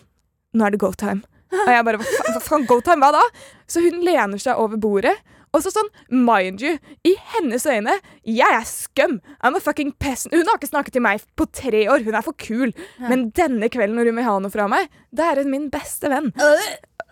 Nå 0.56 0.64
er 0.64 0.70
det 0.72 0.80
go 0.80 0.90
time. 0.96 1.20
Og 1.52 1.68
jeg 1.68 1.84
bare 1.84 1.98
hva 2.00 2.40
faen 2.40 2.64
go 2.66 2.80
time? 2.80 3.04
Hva 3.04 3.12
da? 3.12 3.20
Så 3.68 3.82
hun 3.84 4.00
lener 4.02 4.40
seg 4.40 4.56
over 4.58 4.80
bordet. 4.80 5.12
Og 5.52 5.64
så 5.64 5.70
sånn, 5.74 5.88
mind 6.14 6.60
you, 6.62 6.76
i 7.06 7.16
hennes 7.32 7.64
øyne, 7.66 7.96
jeg 8.22 8.46
er 8.54 8.66
skum. 8.68 9.16
I'm 9.42 9.56
a 9.58 9.60
fucking 9.62 9.90
peasant. 9.98 10.34
Hun 10.34 10.46
har 10.46 10.60
ikke 10.60 10.68
snakket 10.70 10.94
til 10.94 11.02
meg 11.02 11.24
på 11.36 11.46
tre 11.50 11.80
år. 11.90 12.04
Hun 12.06 12.14
er 12.14 12.22
for 12.22 12.36
kul. 12.38 12.70
Men 13.02 13.30
denne 13.34 13.66
kvelden 13.72 13.98
når 13.98 14.12
hun 14.12 14.20
vil 14.20 14.28
ha 14.28 14.36
noe 14.44 14.52
fra 14.54 14.68
meg, 14.70 14.86
da 15.10 15.32
er 15.32 15.42
hun 15.42 15.50
min 15.50 15.66
beste 15.74 16.10
venn. 16.12 16.30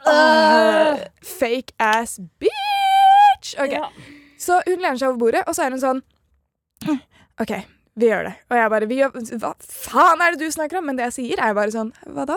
Øh, 0.07 1.03
fake 1.27 1.75
ass 1.83 2.19
bitch! 2.39 3.57
Ok, 3.59 3.75
Ja. 3.75 3.89
Så 4.39 4.61
hun 4.69 4.79
lener 4.79 4.95
seg 5.01 5.09
over 5.11 5.19
bordet, 5.19 5.43
og 5.51 5.55
så 5.59 5.65
er 5.67 5.75
hun 5.75 5.81
sånn 5.83 5.99
OK, 7.43 7.51
vi 7.99 8.07
gjør 8.07 8.29
det. 8.29 8.35
Og 8.51 8.55
jeg 8.61 8.71
bare 8.71 8.87
vi 8.91 8.99
gjør, 9.01 9.17
Hva 9.43 9.51
faen 9.67 10.23
er 10.23 10.37
det 10.37 10.47
du 10.47 10.55
snakker 10.55 10.79
om? 10.79 10.87
Men 10.87 10.99
det 10.99 11.09
jeg 11.09 11.17
sier, 11.17 11.43
er 11.43 11.57
bare 11.59 11.75
sånn 11.75 11.91
Hva 12.07 12.23
da? 12.31 12.37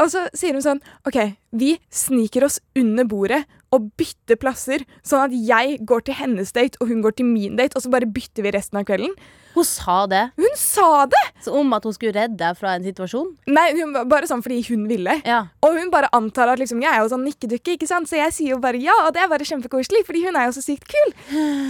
Og 0.00 0.08
så 0.12 0.24
sier 0.36 0.56
hun 0.56 0.64
sånn 0.64 0.80
OK, 1.08 1.18
vi 1.52 1.74
sniker 1.92 2.44
oss 2.48 2.58
under 2.76 3.04
bordet 3.08 3.42
og 3.74 3.90
bytte 4.00 4.38
plasser, 4.40 4.84
sånn 5.06 5.28
at 5.28 5.34
jeg 5.34 5.80
går 5.88 6.06
til 6.06 6.16
hennes 6.18 6.54
date, 6.56 6.78
og 6.80 6.88
hun 6.88 7.02
går 7.04 7.18
til 7.18 7.28
min 7.28 7.58
date, 7.58 7.76
og 7.76 7.84
så 7.84 7.92
bare 7.92 8.08
bytter 8.08 8.46
vi 8.46 8.54
resten 8.54 8.80
av 8.80 8.86
kvelden. 8.88 9.12
Hun 9.58 9.66
sa 9.66 10.04
det. 10.06 10.22
Hun 10.38 10.54
sa 10.56 11.06
det! 11.10 11.22
Så 11.42 11.52
om 11.56 11.72
at 11.74 11.84
hun 11.84 11.94
skulle 11.96 12.14
redde 12.14 12.38
deg 12.38 12.56
fra 12.58 12.76
en 12.76 12.84
situasjon. 12.86 13.32
Nei, 13.50 13.66
hun, 13.78 13.96
bare 14.10 14.28
sånn 14.30 14.44
fordi 14.44 14.60
hun 14.68 14.86
ville. 14.90 15.18
Ja. 15.26 15.40
Og 15.66 15.74
hun 15.78 15.90
bare 15.92 16.10
antar 16.14 16.52
at 16.52 16.62
liksom, 16.62 16.82
jeg 16.84 16.92
er 16.92 17.02
jo 17.02 17.10
sånn 17.10 17.26
nikkedukke, 17.26 17.74
ikke 17.74 17.88
sant? 17.90 18.10
Så 18.10 18.20
jeg 18.20 18.34
sier 18.36 18.54
jo 18.54 18.60
bare 18.62 18.80
ja, 18.80 18.94
og 19.06 19.12
det 19.16 19.24
er 19.24 19.32
bare 19.32 19.48
kjempekoselig, 19.48 20.04
fordi 20.06 20.24
hun 20.28 20.38
er 20.38 20.48
jo 20.48 20.56
så 20.58 20.64
sykt 20.64 20.86
kul. 20.88 21.14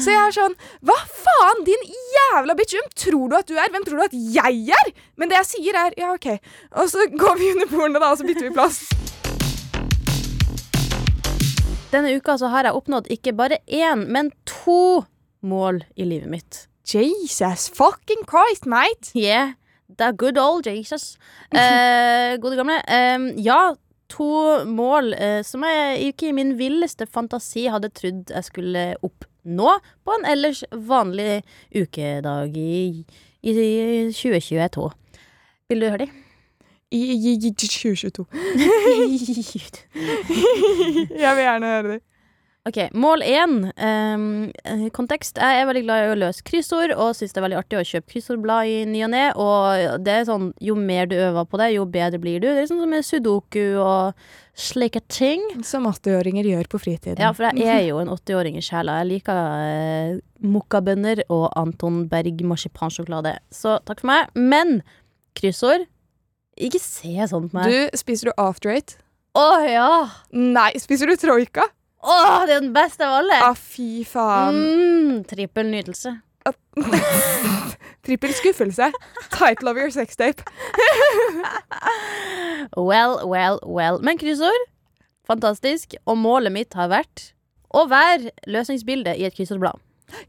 Så 0.02 0.12
jeg 0.12 0.20
er 0.20 0.36
sånn, 0.36 0.56
hva 0.84 0.98
faen, 1.24 1.64
din 1.68 1.88
jævla 2.18 2.58
bitch, 2.58 2.76
hvem 2.76 2.92
tror 3.06 3.32
du 3.32 3.38
at 3.40 3.48
du 3.48 3.56
er? 3.56 3.72
Hvem 3.72 3.88
tror 3.88 4.02
du 4.02 4.08
at 4.10 4.18
jeg 4.36 4.78
er? 4.82 4.96
Men 5.16 5.32
det 5.32 5.40
jeg 5.40 5.52
sier 5.54 5.82
er, 5.86 5.96
ja, 5.98 6.12
ok. 6.14 6.34
Og 6.82 6.90
så 6.92 7.08
går 7.14 7.38
vi 7.40 7.54
under 7.56 7.72
bordene 7.72 8.02
da, 8.02 8.12
og 8.12 8.20
så 8.20 8.28
bytter 8.28 8.50
vi 8.50 8.56
plass. 8.58 8.84
Denne 11.88 12.10
uka 12.12 12.34
så 12.36 12.50
har 12.52 12.66
jeg 12.68 12.76
oppnådd 12.76 13.06
ikke 13.14 13.32
bare 13.32 13.62
én, 13.64 14.02
men 14.12 14.28
to 14.44 15.06
mål 15.40 15.80
i 15.96 16.04
livet 16.04 16.28
mitt. 16.28 16.66
Jesus 16.84 17.68
fucking 17.72 18.26
Christ, 18.28 18.66
mate. 18.68 19.12
Yeah, 19.16 19.54
the 19.96 20.12
good 20.12 20.38
old 20.38 20.66
Jesus. 20.68 21.16
Eh, 21.56 22.36
gode 22.36 22.58
gamle. 22.60 22.76
Eh, 22.84 23.40
ja, 23.40 23.72
to 24.12 24.28
mål 24.68 25.14
eh, 25.16 25.40
som 25.48 25.64
jeg 25.64 26.12
ikke 26.12 26.28
i 26.28 26.36
min 26.36 26.58
villeste 26.60 27.08
fantasi 27.08 27.64
hadde 27.72 27.88
trodd 27.96 28.34
jeg 28.34 28.44
skulle 28.44 28.84
oppnå 29.00 29.78
på 30.04 30.18
en 30.18 30.28
ellers 30.28 30.60
vanlig 30.72 31.40
ukedag 31.72 32.52
i, 32.52 33.04
i 33.40 33.58
2022. 34.12 34.90
Vil 35.72 35.80
du 35.80 35.88
høre 35.88 36.04
de? 36.04 36.27
I, 36.90 37.00
i, 37.14 37.32
i 37.36 37.50
2022. 37.52 38.24
Jeg 41.18 41.34
vil 41.36 41.44
gjerne 41.44 41.72
høre 41.74 41.88
det. 41.96 41.98
Ok, 42.68 42.76
Mål 42.92 43.22
én. 43.24 43.52
ehm, 43.80 44.50
eh, 44.64 44.88
kontekst. 44.92 45.38
Jeg 45.40 45.60
er 45.62 45.66
veldig 45.68 45.82
glad 45.86 46.02
i 46.04 46.10
å 46.12 46.18
løse 46.20 46.42
kryssord, 46.44 46.92
og 46.92 47.14
syns 47.16 47.32
det 47.32 47.40
er 47.40 47.44
veldig 47.46 47.58
artig 47.62 47.78
å 47.78 47.84
kjøpe 47.86 48.12
kryssordblad 48.12 48.68
i 48.68 48.74
ny 48.84 49.04
og 49.06 49.10
ne. 49.14 49.22
Og 49.40 50.02
det 50.04 50.12
er 50.18 50.26
sånn, 50.28 50.50
jo 50.60 50.74
mer 50.76 51.06
du 51.08 51.14
øver 51.16 51.46
på 51.48 51.56
det, 51.62 51.70
jo 51.78 51.86
bedre 51.88 52.20
blir 52.20 52.42
du. 52.42 52.48
Det 52.50 52.64
er 52.64 52.68
sånn 52.68 52.82
som 52.82 52.92
med 52.92 53.06
sudoku 53.08 53.62
og 53.80 54.12
slike 54.58 55.00
ting. 55.08 55.40
Som 55.64 55.88
80-åringer 55.88 56.44
gjør 56.50 56.68
på 56.68 56.80
fritiden. 56.82 57.22
Ja, 57.24 57.32
for 57.32 57.48
jeg 57.48 57.64
er 57.72 57.86
jo 57.88 58.02
en 58.02 58.12
80-åring 58.18 58.58
i 58.60 58.64
sjela. 58.64 58.98
Jeg 59.00 59.12
liker 59.14 59.40
eh, 59.64 60.18
mokkabønner 60.44 61.24
og 61.32 61.48
Anton 61.56 62.02
Berg 62.10 62.42
marsipansjokolade. 62.44 63.38
Så 63.54 63.78
takk 63.88 64.04
for 64.04 64.12
meg. 64.12 64.34
Men 64.36 64.82
kryssord 65.38 65.86
Ikke 66.58 66.80
se 66.82 67.28
sånn 67.30 67.48
på 67.50 67.58
meg. 67.60 67.70
Du, 67.70 67.98
spiser 68.00 68.30
du 68.30 68.32
after 68.40 68.72
eight? 68.74 68.96
Å 69.38 69.48
ja! 69.68 69.90
Nei, 70.34 70.72
spiser 70.82 71.10
du 71.10 71.14
troika? 71.20 71.68
Åh, 72.02 72.44
det 72.46 72.56
er 72.56 72.62
den 72.62 72.72
beste 72.74 73.06
av 73.06 73.20
alle! 73.20 73.38
Ah, 73.42 73.54
fy 73.58 74.04
faen. 74.06 74.56
Mm, 74.58 75.20
Trippel 75.28 75.70
nytelse. 75.70 76.16
Trippel 78.06 78.32
skuffelse. 78.34 78.90
Title 79.34 79.70
of 79.70 79.76
your 79.80 79.90
sextape. 79.94 80.42
Well, 82.76 83.22
well, 83.28 83.58
well. 83.64 83.98
Men 84.04 84.18
kryssord, 84.20 84.64
fantastisk. 85.26 85.94
Og 86.10 86.18
målet 86.20 86.52
mitt 86.52 86.74
har 86.76 86.90
vært 86.92 87.30
å 87.72 87.86
være 87.88 88.32
løsningsbildet 88.50 89.16
i 89.18 89.24
et 89.28 89.36
kryssordblad. 89.36 89.78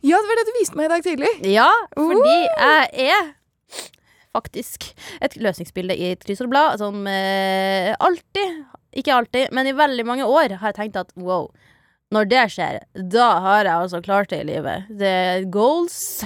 Ja, 0.04 0.20
det 0.20 0.30
var 0.30 0.40
det 0.40 0.46
du 0.48 0.54
viste 0.60 0.78
meg 0.80 0.88
i 0.88 0.94
dag 0.94 1.04
tidlig. 1.06 1.32
Ja, 1.48 1.68
fordi 1.96 2.38
jeg 2.38 3.10
er 3.10 3.30
faktisk 4.36 4.92
et 5.24 5.36
løsningsbilde 5.42 5.96
i 5.98 6.12
et 6.14 6.26
kryssordblad 6.26 6.80
som 6.82 7.08
eh, 7.10 7.94
alltid, 8.00 8.64
ikke 9.00 9.16
alltid, 9.16 9.54
men 9.56 9.70
i 9.70 9.76
veldig 9.78 10.06
mange 10.06 10.28
år 10.28 10.58
har 10.62 10.72
jeg 10.72 10.80
tenkt 10.80 11.00
at 11.02 11.14
wow, 11.18 11.50
når 12.14 12.30
det 12.30 12.44
skjer, 12.54 12.82
da 13.14 13.30
har 13.44 13.64
jeg 13.66 13.76
altså 13.76 14.02
klart 14.06 14.32
det 14.34 14.44
i 14.44 14.50
livet. 14.50 14.90
Det 14.90 15.10
er 15.10 15.50
goals. 15.54 16.26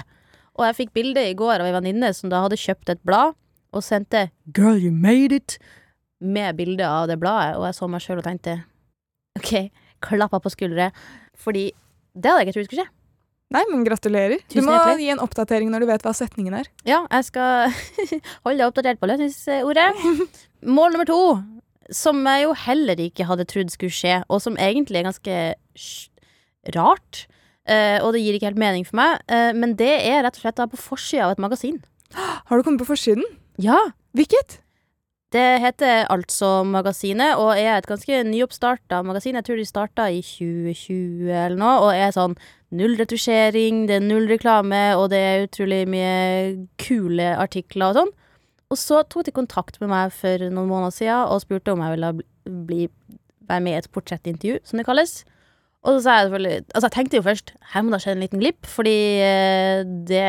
Og 0.53 0.67
jeg 0.67 0.77
fikk 0.77 0.91
bilde 0.95 1.23
i 1.27 1.35
går 1.35 1.59
av 1.59 1.67
ei 1.67 1.73
venninne 1.75 2.11
som 2.15 2.31
da 2.31 2.43
hadde 2.43 2.59
kjøpt 2.61 2.93
et 2.93 3.01
blad, 3.03 3.33
og 3.73 3.81
sendte 3.81 4.29
'Girl, 4.53 4.77
you 4.77 4.91
made 4.91 5.33
it' 5.33 5.57
med 6.21 6.55
bilde 6.55 6.85
av 6.87 7.07
det 7.09 7.19
bladet, 7.19 7.57
og 7.57 7.65
jeg 7.65 7.75
så 7.75 7.87
meg 7.89 8.03
sjøl 8.03 8.21
og 8.21 8.27
tenkte 8.27 8.63
OK, 9.39 9.71
klappa 9.99 10.39
på 10.39 10.51
skuldre. 10.53 10.91
Fordi 11.35 11.71
det 12.13 12.29
hadde 12.29 12.43
jeg 12.43 12.47
ikke 12.47 12.59
trodd 12.59 12.69
skulle 12.69 12.85
skje. 12.85 13.02
Nei, 13.53 13.61
men 13.69 13.83
gratulerer. 13.85 14.39
Tusen 14.49 14.63
du 14.63 14.67
må 14.67 14.73
hjertelig. 14.75 15.05
gi 15.05 15.11
en 15.13 15.21
oppdatering 15.23 15.69
når 15.71 15.83
du 15.85 15.89
vet 15.91 16.05
hva 16.05 16.13
setningen 16.17 16.55
er. 16.57 16.69
Ja, 16.89 17.03
jeg 17.11 17.27
skal 17.29 17.69
holde 18.47 18.57
deg 18.57 18.65
oppdatert 18.67 19.01
på 19.01 19.09
løsningsordet. 19.11 19.91
Mål 20.65 20.95
nummer 20.95 21.05
to, 21.09 21.19
som 21.93 22.23
jeg 22.25 22.47
jo 22.47 22.55
heller 22.65 22.99
ikke 23.05 23.27
hadde 23.29 23.45
trodd 23.51 23.69
skulle 23.73 23.93
skje, 23.93 24.21
og 24.31 24.41
som 24.41 24.57
egentlig 24.57 25.01
er 25.03 25.07
ganske 25.11 25.37
rart, 26.75 27.25
eh, 27.67 27.99
og 28.01 28.13
det 28.15 28.21
gir 28.23 28.37
ikke 28.37 28.49
helt 28.51 28.61
mening 28.61 28.85
for 28.87 28.97
meg, 28.99 29.21
eh, 29.27 29.51
men 29.57 29.75
det 29.79 29.91
er 30.07 30.23
rett 30.25 30.37
og 30.39 30.45
slett 30.45 30.61
på 30.73 30.79
forsida 30.79 31.27
av 31.27 31.35
et 31.35 31.43
magasin. 31.43 31.81
Har 32.15 32.57
du 32.57 32.63
kommet 32.65 32.81
på 32.83 32.89
forsiden? 32.93 33.25
Ja, 33.61 33.79
Hvilket? 34.13 34.59
Det 35.33 35.61
heter 35.63 36.05
altså 36.13 36.61
Magasinet, 36.67 37.39
og 37.41 37.55
er 37.57 37.77
et 37.79 37.87
ganske 37.89 38.19
nyoppstarta 38.27 39.01
magasin. 39.05 39.39
Jeg 39.39 39.47
tror 39.47 39.57
de 39.57 39.65
starta 39.65 40.05
i 40.13 40.21
2020 40.21 41.31
eller 41.33 41.57
noe, 41.57 41.79
og 41.87 41.89
er 41.97 42.13
sånn 42.13 42.35
null 42.73 42.93
retusjering, 42.99 43.87
det 43.89 43.97
er 43.97 44.05
null 44.05 44.27
reklame, 44.29 44.81
og 44.97 45.09
det 45.13 45.21
er 45.21 45.47
utrolig 45.47 45.83
mye 45.89 46.13
kule 46.81 47.31
artikler 47.41 47.89
og 47.89 47.99
sånn. 47.99 48.13
Og 48.73 48.79
så 48.81 49.01
tok 49.05 49.27
de 49.27 49.35
kontakt 49.35 49.79
med 49.81 49.91
meg 49.91 50.13
for 50.13 50.45
noen 50.49 50.69
måneder 50.69 50.95
siden 50.95 51.33
og 51.33 51.43
spurte 51.43 51.73
om 51.73 51.81
jeg 51.83 51.95
ville 51.95 52.13
bli, 52.19 52.25
bli, 52.69 52.87
være 53.49 53.65
med 53.65 53.75
i 53.75 53.81
et 53.81 53.91
portrettintervju, 53.93 54.61
som 54.65 54.79
det 54.79 54.87
kalles. 54.87 55.19
Og 55.83 55.97
så 55.97 56.03
sa 56.05 56.13
jeg 56.15 56.27
selvfølgelig 56.29 56.57
Altså, 56.73 56.85
jeg 56.87 56.93
tenkte 56.95 57.17
jo 57.19 57.23
først 57.25 57.49
her 57.73 57.81
må 57.83 57.91
det 57.91 57.97
ha 57.97 58.03
skjedd 58.05 58.15
en 58.15 58.21
liten 58.23 58.39
glipp, 58.39 58.67
fordi 58.71 58.93
eh, 59.19 59.81
det 60.07 60.21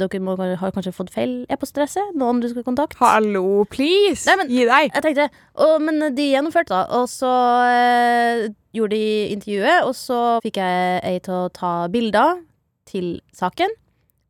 Dere 0.00 0.20
må, 0.24 0.34
har 0.40 0.72
kanskje 0.74 0.92
fått 0.96 1.12
feil 1.14 1.34
e-postadresse? 1.52 2.02
Noen 2.18 2.40
du 2.42 2.48
skal 2.50 2.64
kontakte? 2.66 2.98
Hallo, 2.98 3.62
please! 3.70 4.26
Nei, 4.26 4.34
men- 4.40 4.50
Gi 4.50 4.64
deg! 4.66 4.90
Jeg 4.96 5.04
tenkte, 5.06 5.28
og, 5.54 5.76
Men 5.86 6.02
de 6.16 6.26
gjennomførte 6.32 6.74
da 6.74 6.82
Og 6.98 7.06
så 7.12 7.30
eh, 7.70 8.48
gjorde 8.74 8.98
de 8.98 9.30
intervjuet 9.36 9.86
Og 9.86 9.94
så 9.94 10.18
fikk 10.42 10.58
jeg 10.58 11.00
ei 11.12 11.16
til 11.22 11.38
å 11.44 11.46
ta 11.54 11.72
bilder 11.94 12.42
Til 12.90 13.14
saken 13.38 13.70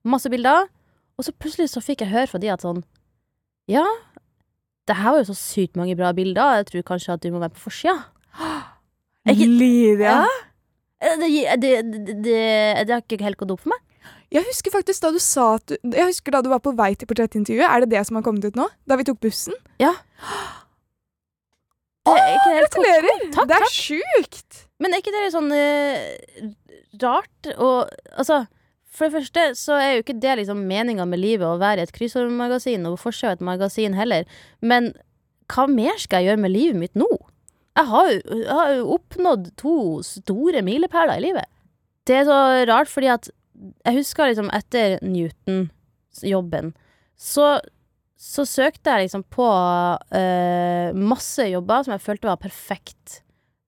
Masse 0.04 0.28
bilder 0.32 0.68
Og 1.16 1.25
så 1.25 1.32
plutselig 1.32 1.71
så 1.73 1.80
fikk 1.85 2.04
jeg 2.04 2.12
høre 2.12 2.28
fra 2.28 2.42
de 2.42 2.52
at 2.52 2.61
sånn 2.64 2.85
Ja, 3.73 3.87
det 4.90 4.97
her 4.99 5.14
var 5.14 5.23
jo 5.23 5.30
så 5.32 5.38
sykt 5.38 5.78
mange 5.80 5.97
bra 5.97 6.12
bilder 6.12 6.59
Jeg 6.61 6.68
tror 6.75 6.88
kanskje 6.92 7.14
at 7.16 7.23
du 7.25 7.30
må 7.32 7.40
være 7.40 7.54
på 7.56 7.71
forsida 7.71 8.02
Ikke- 9.29 9.47
Lydia. 9.47 10.14
Ja. 10.23 11.17
det, 11.21 11.29
det, 11.62 11.73
det, 11.93 12.14
det, 12.25 12.41
det 12.87 12.95
har 12.95 13.02
ikke 13.02 13.23
helt 13.23 13.38
gått 13.38 13.50
opp 13.55 13.62
for 13.64 13.73
meg 13.75 13.81
Jeg 14.35 14.47
husker 14.49 14.71
faktisk 14.75 15.02
da 15.05 15.11
du 15.14 15.19
sa 15.23 15.55
at 15.59 15.67
du 15.67 15.76
Jeg 15.95 16.09
husker 16.09 16.35
da 16.35 16.41
du 16.43 16.49
var 16.50 16.62
på 16.64 16.73
vei 16.79 16.95
til 16.95 17.07
portrettintervjuet. 17.11 17.69
Er 17.69 17.85
det 17.85 17.91
det 17.95 18.02
som 18.09 18.17
har 18.19 18.25
kommet 18.26 18.45
ut 18.49 18.57
nå? 18.59 18.69
Da 18.88 18.97
vi 18.99 19.05
tok 19.07 19.21
bussen? 19.23 19.55
Ja. 19.83 19.93
er 22.09 22.38
Gratulerer! 22.47 23.29
Takk, 23.35 23.47
det 23.49 23.57
er 23.59 23.67
takk. 23.67 23.76
sjukt! 23.76 24.64
Men 24.83 24.95
er 24.95 25.02
ikke 25.05 25.14
det 25.14 25.29
sånn 25.35 25.52
eh, 25.55 26.50
rart 27.02 27.52
og 27.59 27.93
Altså, 28.19 28.43
for 28.93 29.07
det 29.09 29.14
første 29.21 29.45
så 29.57 29.79
er 29.79 29.95
jo 29.95 30.02
ikke 30.02 30.19
det 30.21 30.38
liksom 30.43 30.64
meninga 30.69 31.07
med 31.09 31.23
livet 31.23 31.47
å 31.47 31.61
være 31.61 31.81
i 31.81 31.87
et 31.87 31.95
kryssordmagasin 31.95 32.85
og 32.91 32.99
forsøke 33.00 33.38
et 33.38 33.45
magasin 33.47 33.95
heller. 33.97 34.26
Men 34.61 34.91
hva 35.52 35.69
mer 35.71 35.97
skal 36.00 36.23
jeg 36.23 36.33
gjøre 36.33 36.43
med 36.43 36.52
livet 36.52 36.81
mitt 36.81 36.99
nå? 36.99 37.09
Jeg 37.79 37.88
har 37.88 38.09
jo, 38.11 38.21
jeg 38.43 38.57
har 38.59 38.73
jo 38.76 38.97
oppnådd 38.99 39.50
to 39.61 39.76
store 40.05 40.62
milepæler 40.64 41.19
i 41.19 41.26
livet. 41.29 41.49
Det 42.09 42.19
er 42.19 42.26
så 42.29 42.38
rart, 42.69 42.91
fordi 42.91 43.09
at 43.12 43.31
jeg 43.87 43.99
husker 44.00 44.29
liksom 44.29 44.50
etter 44.52 44.99
Newton-jobben, 45.07 46.73
så, 47.17 47.55
så 48.19 48.45
søkte 48.49 48.91
jeg 48.91 49.07
liksom 49.07 49.25
på 49.31 49.47
uh, 49.47 50.88
masse 50.99 51.47
jobber 51.47 51.85
som 51.85 51.95
jeg 51.95 52.05
følte 52.05 52.31
var 52.31 52.43
perfekt 52.43 53.23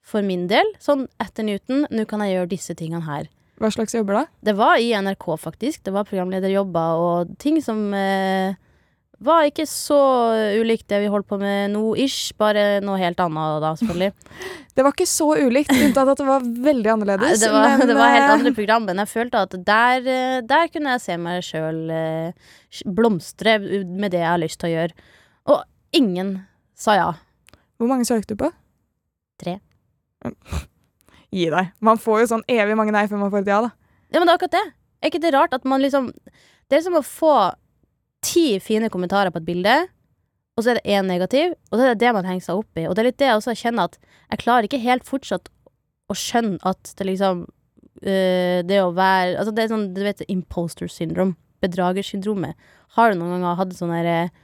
for 0.05 0.27
min 0.27 0.49
del. 0.51 0.69
Sånn 0.83 1.07
etter 1.23 1.47
Newton, 1.47 1.87
nå 1.89 2.05
kan 2.11 2.25
jeg 2.25 2.37
gjøre 2.37 2.53
disse 2.53 2.77
tingene 2.77 3.07
her. 3.07 3.31
Hva 3.63 3.71
slags 3.71 3.95
jobber 3.95 4.19
da? 4.19 4.25
Det 4.45 4.57
var 4.59 4.81
i 4.83 4.91
NRK, 4.99 5.29
faktisk. 5.41 5.85
Det 5.87 5.95
var 5.95 6.09
programlederjobber 6.09 7.01
og 7.01 7.35
ting 7.41 7.61
som 7.63 7.87
eh, 7.95 8.59
var 9.23 9.47
ikke 9.47 9.67
så 9.69 9.99
ulikt 10.59 10.89
det 10.91 10.99
vi 11.05 11.11
holdt 11.13 11.29
på 11.31 11.39
med 11.41 11.71
nå, 11.75 11.83
ish. 12.01 12.33
Bare 12.41 12.81
noe 12.85 12.99
helt 13.01 13.21
annet 13.23 13.63
da, 13.63 13.75
selvfølgelig. 13.81 14.13
Det 14.75 14.83
var 14.83 14.91
ikke 14.91 15.07
så 15.07 15.29
ulikt, 15.39 15.71
unntatt 15.71 16.09
at 16.11 16.19
det 16.19 16.25
var 16.27 16.43
veldig 16.43 16.83
Nei, 16.83 16.93
annerledes. 16.97 17.43
det, 17.45 17.51
var, 17.53 17.77
men, 17.79 17.87
det 17.93 17.95
var 17.95 18.11
helt 18.11 18.25
eh, 18.25 18.33
andre 18.35 18.53
program, 18.57 18.89
men 18.89 18.99
jeg 19.05 19.11
følte 19.13 19.43
at 19.47 19.53
der, 19.69 20.09
eh, 20.11 20.39
der 20.43 20.73
kunne 20.75 20.97
jeg 20.97 21.03
se 21.05 21.19
meg 21.23 21.45
sjøl 21.47 21.79
blomstre 22.97 23.55
med 23.63 24.11
det 24.11 24.25
jeg 24.25 24.33
har 24.33 24.43
lyst 24.43 24.59
til 24.59 24.73
å 24.73 24.75
gjøre. 24.75 25.07
Og 25.55 25.63
ingen 25.95 26.35
sa 26.75 26.99
ja. 26.99 27.07
Hvor 27.79 27.91
mange 27.93 28.07
søkte 28.09 28.35
du 28.35 28.43
på? 28.43 28.51
Tre. 29.45 29.61
Gi 31.35 31.47
deg. 31.55 31.71
Man 31.79 32.03
får 32.03 32.25
jo 32.25 32.31
sånn 32.35 32.47
evig 32.51 32.75
mange 32.79 32.95
nei 32.95 33.07
før 33.11 33.23
man 33.23 33.31
får 33.31 33.45
et 33.45 33.53
ja, 33.55 33.61
da. 33.69 33.71
Ja, 34.11 34.19
men 34.19 34.27
det 34.27 34.35
er 34.35 34.39
akkurat 34.39 34.57
det. 34.59 34.67
Er 35.03 35.11
ikke 35.13 35.23
det 35.23 35.35
rart 35.35 35.55
at 35.57 35.67
man 35.69 35.83
liksom 35.85 36.11
Det 36.71 36.79
er 36.79 36.85
som 36.87 36.97
å 36.97 37.03
få 37.05 37.35
ti 38.25 38.47
fine 38.63 38.91
kommentarer 38.93 39.33
på 39.35 39.43
et 39.43 39.49
bilde, 39.49 39.75
og 40.55 40.63
så 40.63 40.73
er 40.73 40.79
det 40.79 40.95
én 40.97 41.09
negativ, 41.11 41.55
og 41.71 41.79
så 41.79 41.83
er 41.83 41.95
det 41.95 42.05
det 42.05 42.13
man 42.15 42.29
henger 42.29 42.47
seg 42.47 42.63
opp 42.63 42.79
i. 42.79 42.87
Og 42.87 42.95
det 42.95 43.03
er 43.03 43.09
litt 43.09 43.19
det 43.21 43.29
jeg 43.29 43.41
også 43.41 43.57
kjenner 43.59 43.91
at 43.91 43.99
jeg 44.31 44.43
klarer 44.45 44.69
ikke 44.69 44.83
helt 44.85 45.07
fortsatt 45.09 45.51
å 46.11 46.17
skjønne 46.19 46.61
at 46.69 46.93
det 46.99 47.07
liksom 47.09 47.47
øh, 48.05 48.61
Det 48.69 48.81
å 48.83 48.93
være 48.93 49.39
Altså, 49.39 49.55
det 49.57 49.65
er 49.65 49.71
sånn, 49.73 49.89
du 49.97 50.03
vet, 50.05 50.23
imposter 50.31 50.91
syndrome. 50.91 51.39
Bedragersyndromet. 51.65 52.59
Har 52.95 53.11
du 53.11 53.19
noen 53.19 53.39
ganger 53.39 53.59
hatt 53.59 53.73
sånn 53.75 53.95
der 53.95 54.11
eh, 54.11 54.35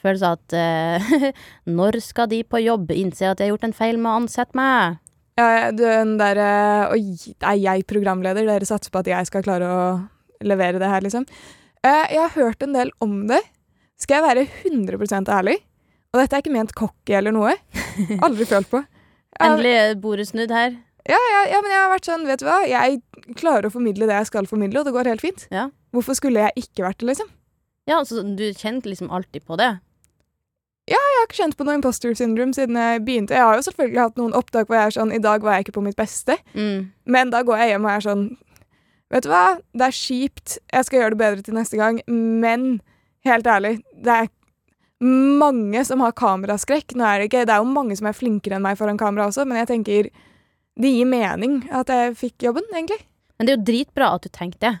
følelse 0.00 0.30
av 0.30 0.38
at 0.38 0.56
øh, 0.56 1.28
Når 1.80 2.00
skal 2.06 2.30
de 2.30 2.40
på 2.46 2.62
jobb 2.62 2.94
innse 2.94 3.28
at 3.28 3.40
de 3.40 3.48
har 3.48 3.52
gjort 3.52 3.68
en 3.68 3.76
feil 3.76 4.00
med 4.00 4.12
å 4.12 4.22
ansette 4.22 4.56
meg? 4.56 5.02
Ja, 5.38 5.68
den 5.74 6.16
derre 6.18 6.50
Oi, 6.94 7.02
er 7.36 7.58
jeg 7.60 7.86
programleder? 7.90 8.46
Dere 8.46 8.66
satser 8.66 8.94
på 8.94 9.02
at 9.02 9.10
jeg 9.10 9.28
skal 9.28 9.44
klare 9.44 9.68
å 9.68 9.82
levere 10.46 10.80
det 10.80 10.88
her, 10.90 11.02
liksom. 11.04 11.26
Eh, 11.86 12.04
jeg 12.14 12.20
har 12.24 12.34
hørt 12.34 12.62
en 12.64 12.74
del 12.74 12.90
om 13.04 13.20
det. 13.30 13.40
Skal 13.98 14.20
jeg 14.20 14.26
være 14.28 14.44
100% 14.70 15.30
ærlig? 15.34 15.56
Og 16.12 16.20
dette 16.22 16.36
er 16.38 16.42
ikke 16.42 16.54
ment 16.54 16.74
cocky 16.78 17.16
eller 17.18 17.34
noe. 17.34 17.54
Aldri 18.24 18.46
følt 18.48 18.70
på. 18.70 18.82
Jeg, 18.82 19.44
Endelig 19.44 19.74
bordet 20.02 20.28
snudd 20.30 20.50
her. 20.54 20.76
ja, 21.08 21.18
ja, 21.32 21.42
ja, 21.52 21.58
men 21.62 21.70
jeg 21.70 21.82
har 21.82 21.90
vært 21.92 22.08
sånn, 22.08 22.24
vet 22.26 22.40
du 22.42 22.46
hva? 22.48 22.60
Jeg 22.66 23.02
klarer 23.38 23.68
å 23.68 23.72
formidle 23.74 24.08
det 24.08 24.16
jeg 24.16 24.30
skal 24.30 24.48
formidle, 24.50 24.80
og 24.80 24.88
det 24.88 24.94
går 24.96 25.10
helt 25.12 25.22
fint. 25.24 25.44
Ja. 25.54 25.68
Hvorfor 25.94 26.16
skulle 26.18 26.42
jeg 26.48 26.64
ikke 26.64 26.86
vært 26.86 26.98
det, 27.02 27.10
liksom? 27.12 27.28
Ja, 27.88 28.00
altså, 28.00 28.22
du 28.22 28.42
kjente 28.56 28.90
liksom 28.90 29.12
alltid 29.14 29.44
på 29.48 29.56
det. 29.60 29.76
Ja, 30.88 30.96
Jeg 30.96 31.16
har 31.20 31.26
ikke 31.28 31.36
kjent 31.42 31.56
på 31.58 31.64
noe 31.68 31.76
imposter 31.76 32.14
syndrome 32.16 32.56
siden 32.56 32.76
jeg 32.80 33.02
begynte. 33.04 33.36
Jeg 33.36 33.44
har 33.44 33.58
jo 33.58 33.64
selvfølgelig 33.66 34.00
hatt 34.00 34.16
noen 34.20 34.32
opptak 34.36 34.68
hvor 34.70 34.78
jeg 34.78 34.88
er 34.88 34.94
sånn 34.96 35.10
I 35.12 35.18
dag 35.20 35.42
var 35.44 35.58
jeg 35.58 35.66
ikke 35.66 35.74
på 35.76 35.82
mitt 35.84 35.98
beste. 35.98 36.38
Mm. 36.56 36.86
Men 37.04 37.32
da 37.34 37.42
går 37.44 37.60
jeg 37.60 37.74
hjem 37.74 37.84
og 37.84 37.90
er 37.92 38.04
sånn 38.06 38.22
Vet 39.10 39.24
du 39.24 39.30
hva, 39.32 39.56
det 39.72 39.86
er 39.88 39.94
kjipt. 39.96 40.58
Jeg 40.72 40.84
skal 40.84 41.00
gjøre 41.00 41.14
det 41.14 41.20
bedre 41.22 41.42
til 41.46 41.54
neste 41.56 41.78
gang. 41.80 42.00
Men 42.08 42.80
helt 43.24 43.46
ærlig, 43.48 43.78
det 43.96 44.14
er 44.18 44.28
mange 45.04 45.84
som 45.86 46.00
har 46.04 46.12
kameraskrekk. 46.18 46.94
Nå 46.98 47.06
er 47.06 47.18
det 47.22 47.28
ikke 47.30 47.44
Det 47.46 47.54
er 47.54 47.62
jo 47.62 47.70
mange 47.72 47.96
som 47.98 48.08
er 48.10 48.16
flinkere 48.16 48.58
enn 48.58 48.64
meg 48.66 48.78
foran 48.80 48.98
kamera 49.00 49.28
også, 49.30 49.46
men 49.46 49.60
jeg 49.62 49.70
tenker 49.70 50.10
det 50.78 50.90
gir 50.94 51.08
mening 51.10 51.60
at 51.74 51.88
jeg 51.90 52.14
fikk 52.20 52.44
jobben, 52.46 52.66
egentlig. 52.72 53.00
Men 53.38 53.46
det 53.46 53.52
er 53.52 53.58
jo 53.58 53.66
dritbra 53.66 54.12
at 54.14 54.22
du 54.22 54.28
tenker 54.34 54.58
det. 54.62 54.74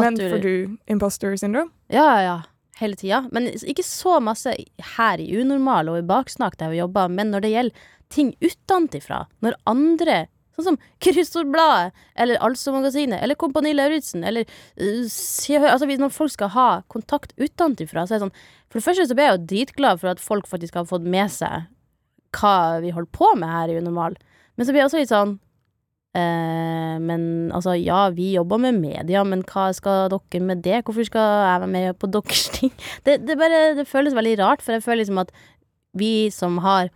Men 0.00 0.14
du- 0.18 0.28
får 0.28 0.42
du 0.42 0.78
imposter 0.88 1.36
syndrome? 1.38 1.70
Ja, 1.88 2.04
ja, 2.04 2.20
ja. 2.26 2.38
Hele 2.80 2.94
tida. 2.96 3.28
Men 3.32 3.46
ikke 3.48 3.82
så 3.84 4.20
masse 4.22 4.52
her 4.96 5.18
i 5.18 5.40
Unormal 5.40 5.88
og 5.88 5.98
i 5.98 6.06
Baksnakk 6.06 6.56
der 6.58 6.70
vi 6.70 6.78
jobber, 6.78 7.08
men 7.10 7.30
når 7.32 7.40
det 7.42 7.50
gjelder 7.52 7.74
ting 8.10 8.34
utenfra, 8.42 9.26
når 9.42 9.54
andre 9.66 10.26
Sånn 10.58 10.72
som 10.72 10.78
Kryssordbladet, 11.04 11.96
eller 12.18 12.42
Altså-magasinet, 12.42 13.22
eller 13.22 13.38
Kompani 13.38 13.70
Lauritzen, 13.76 14.24
eller 14.26 14.44
uh, 14.44 15.04
Se 15.12 15.54
Hør 15.54 15.70
Altså 15.76 15.86
når 15.88 16.14
folk 16.14 16.34
skal 16.34 16.50
ha 16.56 16.68
kontakt 16.90 17.34
utenfra, 17.38 18.04
så 18.04 18.16
er 18.16 18.18
det 18.18 18.24
sånn 18.26 18.38
For 18.66 18.80
det 18.80 18.86
første 18.88 19.06
så 19.06 19.16
blir 19.18 19.28
jeg 19.28 19.36
jo 19.36 19.48
dritglad 19.54 20.02
for 20.02 20.10
at 20.10 20.22
folk 20.22 20.50
faktisk 20.50 20.80
har 20.80 20.88
fått 20.90 21.06
med 21.06 21.30
seg 21.32 21.68
hva 22.36 22.82
vi 22.84 22.90
holder 22.92 23.14
på 23.14 23.30
med 23.40 23.48
her 23.48 23.70
i 23.72 23.78
Unormal. 23.80 24.18
Men 24.58 24.66
så 24.66 24.74
blir 24.74 24.82
jeg 24.82 24.90
også 24.90 25.00
litt 25.00 25.14
sånn 25.14 25.38
Uh, 26.16 26.96
men 27.04 27.52
altså, 27.52 27.74
ja, 27.76 28.08
vi 28.10 28.30
jobber 28.32 28.58
med 28.62 28.78
media, 28.80 29.20
men 29.28 29.42
hva 29.46 29.68
skal 29.76 30.08
dere 30.10 30.40
med 30.42 30.62
det? 30.64 30.80
Hvorfor 30.86 31.04
skal 31.06 31.20
jeg 31.20 31.60
være 31.60 31.68
med 31.70 31.98
på 32.00 32.08
deres 32.14 32.46
ting? 32.56 32.72
Det, 33.06 33.18
det, 33.28 33.36
bare, 33.38 33.74
det 33.76 33.84
føles 33.86 34.16
veldig 34.16 34.38
rart, 34.40 34.64
for 34.64 34.74
jeg 34.74 34.86
føler 34.86 35.02
liksom 35.04 35.20
at 35.22 35.34
vi 35.98 36.30
som 36.34 36.58
har 36.64 36.88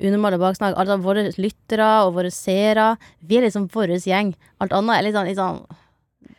unormale 0.00 0.38
baksnakk, 0.40 0.76
altså 0.80 0.98
våre 1.04 1.26
lyttere 1.36 1.88
og 2.06 2.14
våre 2.16 2.32
seere, 2.34 2.94
vi 3.20 3.38
er 3.38 3.46
liksom 3.46 3.68
vår 3.72 3.96
gjeng. 3.98 4.32
Alt 4.62 4.74
annet 4.76 4.96
er 4.96 5.06
litt 5.06 5.16
sånn, 5.16 5.30
litt 5.30 5.40
sånn 5.40 5.60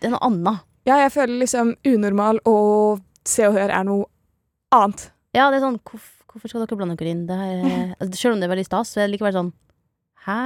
Det 0.02 0.10
er 0.10 0.16
noe 0.16 0.26
annet. 0.28 0.66
Ja, 0.90 0.98
jeg 1.04 1.14
føler 1.14 1.44
liksom 1.44 1.76
unormal 1.86 2.42
og 2.50 3.04
Se 3.28 3.46
og 3.46 3.54
Hør 3.54 3.70
er 3.70 3.86
noe 3.86 4.08
annet. 4.74 5.12
Ja, 5.38 5.52
det 5.52 5.60
er 5.60 5.68
sånn 5.68 5.82
hvorf, 5.86 6.10
Hvorfor 6.32 6.48
skal 6.48 6.64
dere 6.64 6.78
blande 6.80 6.96
dere 6.96 7.12
inn? 7.12 7.26
Det 7.28 7.36
er, 7.36 7.90
altså, 8.00 8.16
selv 8.16 8.34
om 8.34 8.42
det 8.42 8.48
er 8.48 8.54
veldig 8.54 8.68
stas, 8.70 8.94
så 8.94 9.02
er 9.02 9.10
det 9.10 9.18
likevel 9.18 9.36
sånn 9.36 9.52
Hæ? 10.26 10.38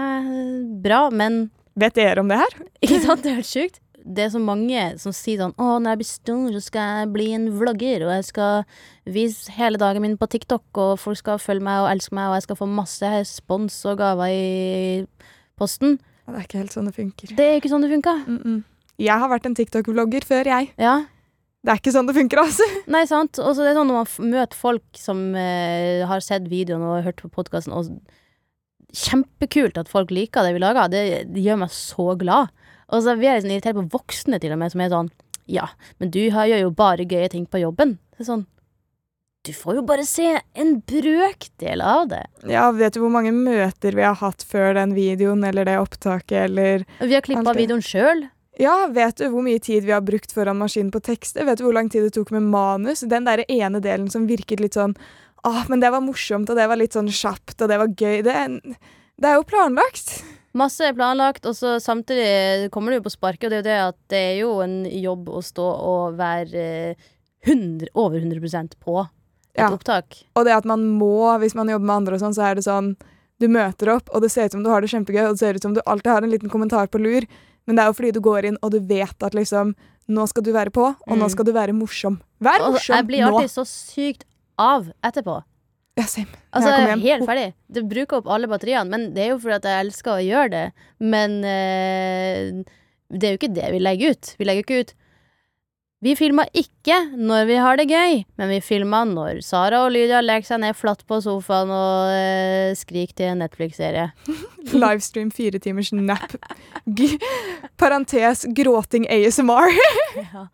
Bra, 0.81 1.01
men 1.13 1.45
Vet 1.75 1.98
dere 1.98 2.24
om 2.24 2.29
det 2.31 2.39
her? 2.39 2.53
Ikke 2.79 3.01
sant? 3.03 3.22
Det 3.24 3.34
er 3.34 3.41
helt 3.41 3.50
sjukt. 3.50 3.81
Det 4.06 4.28
er 4.28 4.32
så 4.36 4.40
mange 4.42 4.82
som 5.02 5.14
sier 5.16 5.40
sånn 5.42 5.56
Å, 5.58 5.80
når 5.82 5.96
jeg 5.96 6.00
blir 6.02 6.08
stor, 6.10 6.44
så 6.54 6.62
skal 6.62 6.90
jeg 7.00 7.12
bli 7.16 7.26
en 7.34 7.48
vlogger, 7.58 8.06
og 8.06 8.12
jeg 8.14 8.28
skal 8.28 8.68
vise 9.10 9.54
hele 9.56 9.82
dagen 9.82 10.04
min 10.04 10.18
på 10.22 10.30
TikTok, 10.30 10.66
og 10.78 11.00
folk 11.02 11.18
skal 11.18 11.42
følge 11.42 11.66
meg 11.66 11.82
og 11.82 11.90
elske 11.90 12.14
meg, 12.18 12.30
og 12.30 12.38
jeg 12.38 12.46
skal 12.46 12.60
få 12.60 12.70
masse 12.70 13.12
spons 13.32 13.80
og 13.90 13.98
gaver 14.04 14.30
i 14.30 14.46
posten. 15.58 15.98
Det 16.26 16.38
er 16.38 16.48
ikke 16.48 16.62
helt 16.62 16.76
sånn 16.76 16.90
det 16.90 16.96
funker. 16.98 17.34
Det 17.38 17.50
er 17.50 17.60
ikke 17.60 17.72
sånn 17.74 17.86
det 17.86 17.92
funka. 17.94 18.16
Mm 18.28 18.40
-mm. 18.44 18.64
Jeg 18.98 19.20
har 19.20 19.30
vært 19.30 19.46
en 19.46 19.56
TikTok-vlogger 19.56 20.24
før, 20.24 20.46
jeg. 20.46 20.72
Ja. 20.78 21.06
Det 21.66 21.72
er 21.72 21.82
ikke 21.82 21.92
sånn 21.92 22.08
det 22.08 22.16
funker, 22.16 22.38
altså. 22.38 22.64
Nei, 22.88 23.06
sant. 23.06 23.40
Og 23.40 23.56
så 23.56 23.64
det 23.64 23.74
er 23.74 23.80
sånn 23.80 23.88
når 23.88 24.06
man 24.06 24.30
møter 24.32 24.56
folk 24.56 24.84
som 24.94 25.36
eh, 25.36 26.06
har 26.06 26.20
sett 26.20 26.50
videoen 26.50 26.82
og 26.82 27.04
hørt 27.04 27.22
på 27.22 27.30
podkasten, 27.30 27.74
og 27.74 27.86
kjempekult 28.96 29.78
at 29.78 29.90
folk 29.90 30.12
liker 30.12 30.46
det 30.46 30.54
vi 30.54 30.60
lager. 30.60 30.88
Det, 30.88 31.34
det 31.34 31.42
gjør 31.42 31.58
meg 31.66 31.72
så 31.72 32.16
glad. 32.20 32.54
Og 32.94 33.06
så 33.06 33.15
blir 33.18 33.32
jeg 33.32 33.42
liksom 33.42 33.54
irritert 33.56 33.80
på 33.80 33.88
voksne 33.96 34.39
til 34.42 34.54
og 34.56 34.60
med, 34.62 34.74
som 34.74 34.84
er 34.84 34.92
sånn 34.94 35.13
Ja, 35.51 35.70
men 36.01 36.12
du 36.13 36.20
gjør 36.25 36.60
jo 36.60 36.74
bare 36.75 37.06
gøye 37.06 37.30
ting 37.34 37.48
på 37.50 37.62
jobben. 37.63 37.98
Det 38.15 38.25
er 38.25 38.30
sånn 38.32 38.46
Du 39.46 39.54
får 39.54 39.80
jo 39.80 39.86
bare 39.86 40.06
se 40.10 40.39
en 40.58 40.77
brøkdel 40.89 41.82
av 41.86 42.08
det. 42.10 42.24
Ja, 42.50 42.70
vet 42.74 42.96
du 42.96 43.04
hvor 43.04 43.13
mange 43.13 43.34
møter 43.36 43.94
vi 43.98 44.06
har 44.06 44.18
hatt 44.22 44.46
før 44.46 44.74
den 44.77 44.96
videoen 44.98 45.44
eller 45.46 45.68
det 45.70 45.77
opptaket, 45.82 46.48
eller 46.50 46.86
Vi 47.00 47.13
har 47.13 47.25
klippa 47.25 47.54
videoen 47.54 47.84
sjøl. 47.86 48.25
Ja, 48.58 48.88
vet 48.88 49.20
du 49.20 49.27
hvor 49.34 49.44
mye 49.44 49.60
tid 49.60 49.84
vi 49.84 49.92
har 49.92 50.01
brukt 50.06 50.32
foran 50.32 50.58
maskinen 50.58 50.92
på 50.94 51.01
tekster? 51.04 51.44
Vet 51.46 51.60
du 51.60 51.65
hvor 51.68 51.75
lang 51.75 51.89
tid 51.92 52.08
det 52.08 52.13
tok 52.15 52.32
med 52.32 52.48
manus? 52.54 53.04
Den 53.04 53.27
der 53.27 53.44
ene 53.51 53.82
delen 53.84 54.08
som 54.10 54.30
virket 54.30 54.63
litt 54.63 54.77
sånn 54.80 54.96
Åh, 55.46 55.68
men 55.70 55.77
det 55.77 55.92
var 55.94 56.01
morsomt, 56.01 56.50
og 56.50 56.58
det 56.58 56.65
var 56.65 56.80
litt 56.80 56.96
sånn 56.96 57.12
kjapt, 57.13 57.60
og 57.62 57.70
det 57.70 57.77
var 57.77 57.92
gøy. 57.94 58.24
Det, 58.25 58.34
det 59.22 59.30
er 59.30 59.36
jo 59.38 59.44
planlagt. 59.46 60.24
Masse 60.56 60.86
er 60.88 60.94
planlagt, 60.96 61.46
og 61.50 61.56
så 61.58 61.76
samtidig 61.84 62.70
kommer 62.72 62.94
det 62.94 63.02
jo 63.02 63.06
på 63.10 63.12
sparket, 63.18 63.50
og 63.50 63.52
det 63.52 63.58
er 63.58 63.60
jo 63.60 63.66
det 63.68 63.80
at 63.90 63.98
det 64.14 64.22
er 64.30 64.38
jo 64.40 64.54
en 64.64 64.78
jobb 64.88 65.28
å 65.36 65.42
stå 65.44 65.66
og 65.66 66.16
være 66.20 66.62
eh, 66.96 67.10
100, 67.46 67.90
over 67.94 68.22
100 68.24 68.76
på 68.80 69.02
et 69.04 69.60
Ja. 69.62 69.70
opptak. 69.72 70.24
Og 70.36 70.46
det 70.48 70.54
at 70.56 70.66
man 70.66 70.82
må, 71.00 71.12
hvis 71.40 71.56
man 71.56 71.68
jobber 71.68 71.86
med 71.86 71.96
andre 71.96 72.16
og 72.16 72.22
sånn, 72.24 72.34
så 72.36 72.50
er 72.52 72.56
det 72.56 72.64
sånn 72.68 72.96
Du 73.38 73.50
møter 73.52 73.90
opp, 73.92 74.08
og 74.16 74.22
det 74.24 74.30
ser 74.32 74.46
ut 74.48 74.54
som 74.54 74.64
du 74.64 74.70
har 74.72 74.80
det 74.80 74.88
kjempegøy, 74.90 75.26
og 75.28 75.34
det 75.36 75.40
ser 75.40 75.56
ut 75.56 75.62
som 75.62 75.74
du 75.76 75.82
alltid 75.86 76.08
har 76.08 76.24
en 76.24 76.32
liten 76.32 76.50
kommentar 76.50 76.88
på 76.88 77.02
lur, 77.04 77.26
men 77.68 77.76
det 77.76 77.84
er 77.84 77.88
jo 77.92 77.96
fordi 77.98 78.12
du 78.16 78.22
går 78.24 78.46
inn, 78.48 78.58
og 78.64 78.72
du 78.72 78.80
vet 78.80 79.24
at 79.24 79.34
liksom 79.36 79.76
Nå 80.08 80.24
skal 80.30 80.44
du 80.46 80.52
være 80.54 80.70
på, 80.72 80.86
og 80.86 81.18
nå 81.18 81.26
Mm. 81.26 81.30
skal 81.32 81.46
du 81.46 81.52
være 81.52 81.74
morsom. 81.74 82.22
Vær 82.40 82.60
morsom 82.62 82.94
nå! 82.94 82.98
jeg 83.02 83.08
blir 83.08 83.26
nå! 83.26 83.36
alltid 83.40 83.50
så 83.52 83.66
sykt 83.66 84.24
av 84.58 84.86
etterpå. 85.04 85.44
Ja, 85.96 86.04
same. 86.12 86.28
Altså, 86.52 86.74
jeg 86.74 86.92
er 86.92 87.04
helt 87.06 87.28
ferdig. 87.30 87.46
Det 87.72 87.86
bruker 87.88 88.20
opp 88.20 88.28
alle 88.32 88.50
batteriene, 88.52 88.92
men 88.92 89.14
det 89.16 89.24
er 89.24 89.30
jo 89.32 89.40
fordi 89.40 89.56
at 89.62 89.68
jeg 89.70 89.86
elsker 89.86 90.18
å 90.18 90.24
gjøre 90.25 90.52
det. 90.52 90.66
Men 91.00 91.38
eh, 91.48 92.75
det 93.16 93.28
er 93.28 93.36
jo 93.36 93.40
ikke 93.40 93.56
det 93.56 93.72
vi 93.72 93.80
legger 93.80 94.16
ut. 94.16 94.32
Vi 94.40 94.48
legger 94.48 94.64
jo 94.64 94.68
ikke 94.68 94.84
ut 94.84 94.94
Vi 96.06 96.14
filmer 96.20 96.52
ikke 96.54 96.98
når 97.16 97.48
vi 97.50 97.56
har 97.64 97.80
det 97.80 97.88
gøy, 97.88 98.20
men 98.38 98.52
vi 98.52 98.60
filmer 98.62 99.08
når 99.10 99.40
Sara 99.48 99.86
og 99.86 99.94
Lydia 99.96 100.20
legger 100.22 100.52
seg 100.52 100.62
ned 100.66 100.75
flatt 100.78 101.06
på 101.08 101.22
sofaen 101.24 101.72
og 101.74 102.12
uh, 102.12 102.75
skriker 102.78 103.16
til 103.16 103.32
en 103.32 103.42
Netflix-serie. 103.42 104.10
Livestream 104.84 105.32
fire 105.34 105.63
timers 105.63 105.93
nap. 105.96 106.36
G 106.86 107.15
parentes 107.80 108.46
gråting 108.54 109.08
ASMR. 109.10 109.72
Ja. 110.28 110.50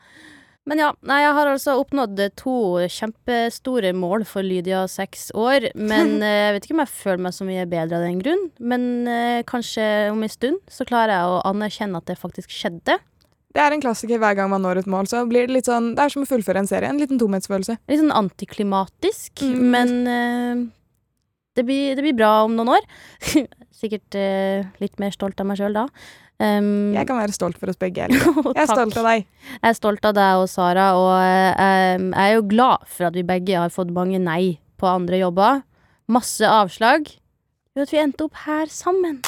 Men 0.70 0.78
ja, 0.78 0.92
nei, 1.10 1.18
jeg 1.24 1.34
har 1.34 1.50
altså 1.50 1.74
oppnådd 1.82 2.20
to 2.38 2.54
kjempestore 2.94 3.94
mål 3.98 4.26
for 4.30 4.46
Lydia 4.46 4.84
seks 4.92 5.32
år. 5.34 5.72
Men 5.76 6.20
eh, 6.26 6.36
jeg 6.48 6.58
vet 6.58 6.68
ikke 6.68 6.76
om 6.78 6.84
jeg 6.84 6.94
føler 7.00 7.24
meg 7.26 7.34
så 7.38 7.48
mye 7.48 7.64
bedre 7.72 7.98
av 7.98 8.06
den 8.06 8.20
grunn. 8.22 8.44
Men 8.62 8.84
eh, 9.10 9.40
kanskje 9.50 9.86
om 10.14 10.22
en 10.22 10.34
stund 10.34 10.62
så 10.70 10.86
klarer 10.88 11.16
jeg 11.18 11.32
å 11.32 11.40
anerkjenne 11.50 11.98
at 12.02 12.12
det 12.12 12.20
faktisk 12.22 12.54
skjedde. 12.54 13.00
Det 13.52 13.60
er 13.60 13.74
en 13.76 13.82
klassiker 13.84 14.22
hver 14.22 14.38
gang 14.38 14.52
man 14.54 14.64
når 14.64 14.84
et 14.84 14.92
mål. 14.92 15.10
så 15.12 15.26
blir 15.28 15.50
Det 15.50 15.58
litt 15.58 15.68
sånn, 15.68 15.92
det 15.98 16.06
er 16.06 16.14
som 16.14 16.24
å 16.24 16.30
fullføre 16.30 16.62
en 16.62 16.70
serie. 16.70 16.88
En 16.88 17.02
liten 17.02 17.20
tomhetsfølelse. 17.20 17.80
Litt 17.92 18.00
sånn 18.04 18.14
antiklimatisk, 18.16 19.42
Mm. 19.42 19.66
men 19.74 19.92
eh, 20.08 20.62
det, 21.58 21.66
blir, 21.68 21.96
det 21.98 22.06
blir 22.06 22.16
bra 22.16 22.46
om 22.46 22.56
noen 22.56 22.78
år. 22.78 22.88
Sikkert 23.82 24.16
eh, 24.16 24.70
litt 24.80 25.02
mer 25.02 25.12
stolt 25.12 25.42
av 25.42 25.50
meg 25.50 25.60
sjøl 25.60 25.74
da. 25.76 25.88
Um, 26.42 26.94
Jeg 26.96 27.06
kan 27.06 27.20
være 27.20 27.36
stolt 27.36 27.60
for 27.62 27.70
oss 27.70 27.78
begge. 27.78 28.08
Ellen. 28.08 28.18
Jeg 28.56 28.64
er 28.64 28.70
stolt 28.72 28.98
av 28.98 29.06
deg. 29.06 29.28
Jeg 29.60 29.70
er 29.70 29.78
stolt 29.78 30.08
av 30.10 30.16
deg 30.18 30.42
og 30.42 30.48
Sara, 30.50 30.88
og 30.98 31.12
um, 31.14 32.08
jeg 32.16 32.24
er 32.24 32.34
jo 32.40 32.48
glad 32.50 32.88
for 32.90 33.10
at 33.12 33.18
vi 33.18 33.26
begge 33.28 33.60
har 33.60 33.74
fått 33.74 33.92
mange 33.94 34.18
nei 34.22 34.56
på 34.82 34.90
andre 34.90 35.20
jobber. 35.22 35.62
Masse 36.12 36.48
avslag. 36.48 37.12
Og 37.78 37.86
at 37.86 37.94
vi 37.94 38.02
endte 38.02 38.26
opp 38.26 38.42
her 38.48 38.66
sammen. 38.74 39.22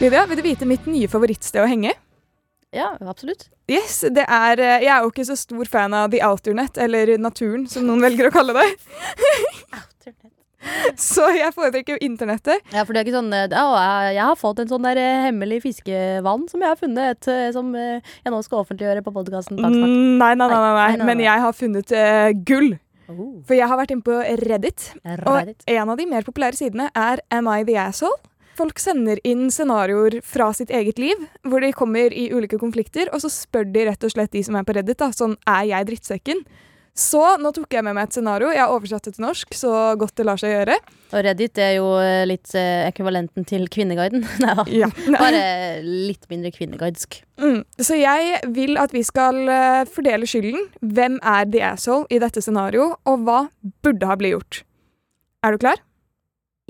Lydia, 0.00 0.24
vil 0.28 0.40
du 0.40 0.44
vite 0.44 0.68
mitt 0.68 0.88
nye 0.88 1.08
favorittsted 1.08 1.62
å 1.62 1.68
henge? 1.70 1.92
Ja, 2.74 2.90
absolutt. 3.08 3.46
Yes, 3.70 4.02
det 4.12 4.24
er 4.28 4.60
eh, 4.60 4.82
Jeg 4.84 4.90
er 4.92 5.04
jo 5.04 5.10
ikke 5.12 5.24
så 5.26 5.36
stor 5.38 5.68
fan 5.70 5.94
av 5.96 6.10
The 6.12 6.20
Outernet, 6.26 6.76
eller 6.82 7.14
naturen, 7.20 7.64
som 7.70 7.86
noen 7.88 8.02
velger 8.04 8.28
å 8.28 8.34
kalle 8.34 8.56
det. 8.56 8.66
Så 11.10 11.26
jeg 11.36 11.52
foretrekker 11.54 11.96
jo 11.96 12.06
internettet. 12.06 12.62
Ja, 12.74 12.84
for 12.84 12.92
det 12.96 13.02
er 13.02 13.08
ikke 13.08 13.16
sånn 13.18 13.32
eh, 13.36 13.46
Å, 13.50 13.66
jeg, 13.76 14.14
jeg 14.16 14.24
har 14.30 14.38
fått 14.40 14.62
en 14.64 14.70
sånn 14.70 14.86
der 14.88 15.00
eh, 15.02 15.20
hemmelig 15.28 15.60
fiskevann 15.66 16.46
som 16.50 16.62
jeg 16.64 16.72
har 16.72 16.80
funnet, 16.80 17.28
eh, 17.32 17.48
som 17.54 17.70
eh, 17.78 18.00
jeg 18.24 18.34
nå 18.34 18.40
skal 18.46 18.62
offentliggjøre 18.64 19.04
på 19.06 19.14
podkasten. 19.14 19.60
Mm, 19.60 20.18
Nei, 20.20 20.32
nei, 20.34 20.48
nei, 20.48 20.48
nei, 20.48 20.50
Nei, 20.50 20.58
nei, 20.58 20.74
nei. 20.76 20.96
nei, 20.96 21.06
Men 21.12 21.20
nei. 21.22 21.26
jeg 21.28 21.44
har 21.46 21.56
funnet 21.56 21.92
eh, 21.96 22.30
gull. 22.48 22.72
Oh. 23.06 23.36
For 23.46 23.54
jeg 23.54 23.68
har 23.70 23.78
vært 23.78 23.92
inne 23.94 24.02
på 24.02 24.14
Reddit, 24.42 24.88
og 25.04 25.36
Reddit. 25.36 25.60
en 25.70 25.92
av 25.92 26.00
de 26.00 26.06
mer 26.10 26.24
populære 26.26 26.58
sidene 26.58 26.88
er 26.98 27.20
Am 27.30 27.46
I 27.52 27.60
the 27.68 27.76
Asshole? 27.78 28.16
Folk 28.56 28.80
sender 28.80 29.20
inn 29.28 29.44
scenarioer 29.52 30.16
fra 30.24 30.48
sitt 30.56 30.70
eget 30.74 30.98
liv, 30.98 31.20
hvor 31.44 31.60
de 31.62 31.68
kommer 31.76 32.10
i 32.16 32.24
ulike 32.32 32.56
konflikter, 32.58 33.10
og 33.12 33.20
så 33.22 33.28
spør 33.30 33.66
de 33.70 33.84
rett 33.90 34.06
og 34.08 34.14
slett 34.14 34.32
de 34.32 34.40
som 34.46 34.56
er 34.58 34.64
på 34.66 34.74
Reddit, 34.78 34.96
da, 35.02 35.10
sånn 35.14 35.36
er 35.44 35.66
jeg 35.68 35.86
drittsekken? 35.92 36.40
Så 36.96 37.20
nå 37.36 37.50
tok 37.52 37.74
jeg 37.76 37.84
med 37.84 37.92
meg 37.92 38.06
et 38.08 38.16
scenario. 38.16 38.48
Jeg 38.54 38.62
har 38.62 38.72
oversatt 38.72 39.04
det 39.04 39.18
til 39.18 39.26
norsk, 39.26 39.52
så 39.52 39.70
godt 40.00 40.14
det 40.16 40.24
lar 40.24 40.40
seg 40.40 40.54
gjøre. 40.54 40.76
Og 41.12 41.24
Reddit 41.26 41.60
er 41.60 41.74
jo 41.76 41.90
eh, 42.00 42.22
litt 42.24 42.54
eh, 42.56 42.86
ekvivalenten 42.88 43.44
til 43.48 43.66
Kvinneguiden. 43.72 44.24
Nei 44.42 44.54
da. 44.56 44.64
Ja. 44.72 44.88
Bare 45.12 45.42
litt 45.84 46.24
mindre 46.32 46.54
kvinneguidsk. 46.56 47.18
Mm. 47.42 47.60
Så 47.76 47.98
jeg 48.00 48.40
vil 48.56 48.80
at 48.80 48.96
vi 48.96 49.04
skal 49.04 49.42
eh, 49.44 49.82
fordele 49.92 50.28
skylden. 50.30 50.70
Hvem 50.80 51.20
er 51.20 51.52
the 51.52 51.60
asshole 51.68 52.08
i 52.08 52.22
dette 52.22 52.40
scenarioet, 52.40 52.96
og 53.04 53.28
hva 53.28 53.42
burde 53.84 54.08
ha 54.08 54.16
blitt 54.16 54.38
gjort? 54.38 54.62
Er 55.44 55.52
du 55.52 55.60
klar? 55.66 55.84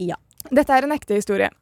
Ja. 0.02 0.18
Dette 0.50 0.74
er 0.74 0.88
en 0.88 0.94
ekte 0.94 1.16
historie. 1.16 1.52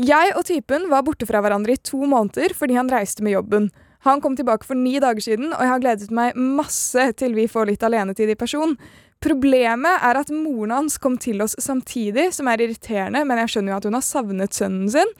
Jeg 0.00 0.32
og 0.32 0.46
typen 0.48 0.88
var 0.88 1.04
borte 1.04 1.28
fra 1.28 1.42
hverandre 1.44 1.76
i 1.76 1.80
to 1.84 2.00
måneder 2.08 2.54
fordi 2.56 2.78
han 2.80 2.88
reiste 2.90 3.24
med 3.24 3.36
jobben. 3.36 3.68
Han 4.06 4.20
kom 4.20 4.34
tilbake 4.36 4.66
for 4.66 4.78
ni 4.78 4.96
dager 5.02 5.22
siden, 5.22 5.52
og 5.52 5.62
jeg 5.62 5.70
har 5.70 5.82
gledet 5.82 6.14
meg 6.14 6.38
masse 6.38 7.04
til 7.20 7.36
vi 7.38 7.46
får 7.50 7.68
litt 7.70 7.84
alenetid 7.86 8.32
i 8.32 8.38
person. 8.38 8.74
Problemet 9.22 10.02
er 10.02 10.18
at 10.18 10.32
moren 10.34 10.74
hans 10.74 10.98
kom 10.98 11.14
til 11.22 11.44
oss 11.44 11.54
samtidig, 11.62 12.32
som 12.34 12.50
er 12.50 12.64
irriterende, 12.64 13.22
men 13.28 13.38
jeg 13.44 13.54
skjønner 13.54 13.74
jo 13.74 13.78
at 13.78 13.86
hun 13.86 13.98
har 13.98 14.06
savnet 14.06 14.58
sønnen 14.58 14.90
sin. 14.90 15.14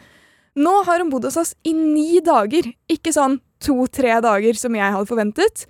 Nå 0.59 0.73
har 0.89 1.01
hun 1.01 1.13
bodd 1.13 1.29
hos 1.29 1.39
oss 1.39 1.55
i 1.63 1.73
ni 1.77 2.19
dager, 2.25 2.67
ikke 2.91 3.15
sånn 3.15 3.39
to-tre 3.63 4.19
dager 4.25 4.59
som 4.59 4.75
jeg 4.75 4.95
hadde 4.97 5.09
forventet. 5.09 5.65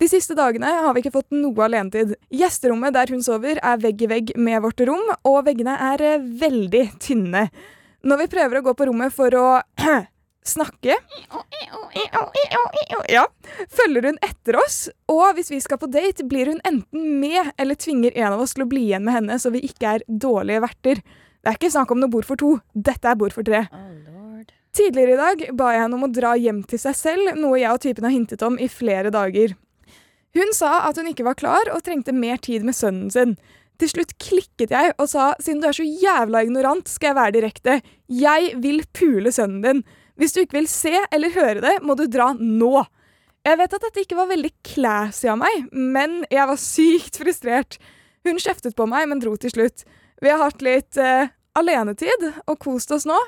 De 0.00 0.08
siste 0.10 0.34
dagene 0.34 0.66
har 0.66 0.94
vi 0.94 1.04
ikke 1.04 1.14
fått 1.14 1.36
noe 1.36 1.68
alenetid. 1.68 2.16
Gjesterommet 2.34 2.96
der 2.96 3.12
hun 3.14 3.22
sover 3.22 3.60
er 3.62 3.78
vegg 3.82 4.00
i 4.02 4.10
vegg 4.10 4.32
med 4.40 4.64
vårt 4.64 4.80
rom, 4.88 5.04
og 5.22 5.44
veggene 5.46 5.76
er 5.92 6.02
eh, 6.02 6.24
veldig 6.40 6.86
tynne. 7.02 7.46
Når 8.04 8.24
vi 8.24 8.32
prøver 8.32 8.58
å 8.58 8.64
gå 8.64 8.74
på 8.74 8.88
rommet 8.88 9.14
for 9.14 9.36
å 9.38 9.46
snakke 10.44 10.96
Ja, 13.08 13.24
følger 13.70 14.08
hun 14.08 14.18
etter 14.24 14.58
oss, 14.60 14.78
og 15.10 15.36
hvis 15.36 15.50
vi 15.52 15.60
skal 15.62 15.80
på 15.80 15.88
date, 15.92 16.26
blir 16.28 16.50
hun 16.52 16.60
enten 16.66 17.18
med 17.20 17.52
eller 17.60 17.78
tvinger 17.80 18.16
en 18.16 18.34
av 18.34 18.42
oss 18.44 18.54
til 18.56 18.66
å 18.66 18.70
bli 18.70 18.86
igjen 18.88 19.04
med 19.06 19.16
henne, 19.18 19.38
så 19.40 19.52
vi 19.54 19.64
ikke 19.66 19.96
er 19.96 20.06
dårlige 20.08 20.62
verter. 20.64 21.00
Det 21.44 21.52
er 21.52 21.58
ikke 21.58 21.72
snakk 21.74 21.92
om 21.92 22.00
noe 22.02 22.12
bord 22.12 22.28
for 22.28 22.40
to, 22.40 22.56
dette 22.74 23.08
er 23.08 23.18
bord 23.20 23.34
for 23.36 23.46
tre. 23.46 23.64
Tidligere 24.74 25.14
i 25.14 25.20
dag 25.20 25.42
ba 25.54 25.72
jeg 25.74 25.84
henne 25.84 25.98
om 25.98 26.06
å 26.08 26.12
dra 26.12 26.32
hjem 26.40 26.64
til 26.66 26.80
seg 26.82 26.96
selv, 26.98 27.34
noe 27.38 27.60
jeg 27.60 27.70
og 27.70 27.82
typen 27.84 28.08
har 28.08 28.14
hintet 28.14 28.42
om 28.42 28.56
i 28.58 28.70
flere 28.72 29.12
dager. 29.14 29.54
Hun 30.34 30.50
sa 30.56 30.80
at 30.88 30.98
hun 30.98 31.10
ikke 31.12 31.26
var 31.28 31.38
klar 31.38 31.70
og 31.70 31.84
trengte 31.86 32.14
mer 32.16 32.40
tid 32.42 32.64
med 32.66 32.74
sønnen 32.74 33.12
sin. 33.14 33.36
Til 33.78 33.90
slutt 33.90 34.16
klikket 34.22 34.72
jeg 34.74 34.94
og 34.98 35.08
sa 35.10 35.32
siden 35.42 35.60
du 35.62 35.68
er 35.68 35.76
så 35.76 35.86
jævla 35.86 36.42
ignorant, 36.46 36.90
skal 36.90 37.12
jeg 37.12 37.18
være 37.20 37.36
direkte. 37.36 37.76
Jeg 38.10 38.56
vil 38.62 38.82
pule 38.94 39.30
sønnen 39.34 39.62
din. 39.62 39.84
Hvis 40.20 40.34
du 40.34 40.42
ikke 40.44 40.60
vil 40.60 40.70
se 40.70 40.94
eller 41.10 41.34
høre 41.34 41.60
det, 41.64 41.74
må 41.82 41.96
du 41.98 42.06
dra 42.10 42.30
nå. 42.38 42.84
Jeg 43.44 43.58
vet 43.60 43.76
at 43.76 43.86
dette 43.88 44.04
ikke 44.04 44.18
var 44.18 44.30
veldig 44.30 44.52
classy 44.64 45.28
av 45.28 45.40
meg, 45.42 45.66
men 45.72 46.22
jeg 46.32 46.48
var 46.48 46.60
sykt 46.60 47.18
frustrert. 47.20 47.78
Hun 48.24 48.40
kjeftet 48.40 48.76
på 48.78 48.86
meg, 48.88 49.08
men 49.10 49.20
dro 49.20 49.34
til 49.36 49.52
slutt. 49.52 49.84
Vi 50.22 50.30
har 50.30 50.40
hatt 50.40 50.62
litt 50.64 50.96
uh, 50.96 51.26
alenetid 51.58 52.30
og 52.46 52.60
kost 52.62 52.94
oss 52.94 53.04
nå. 53.08 53.18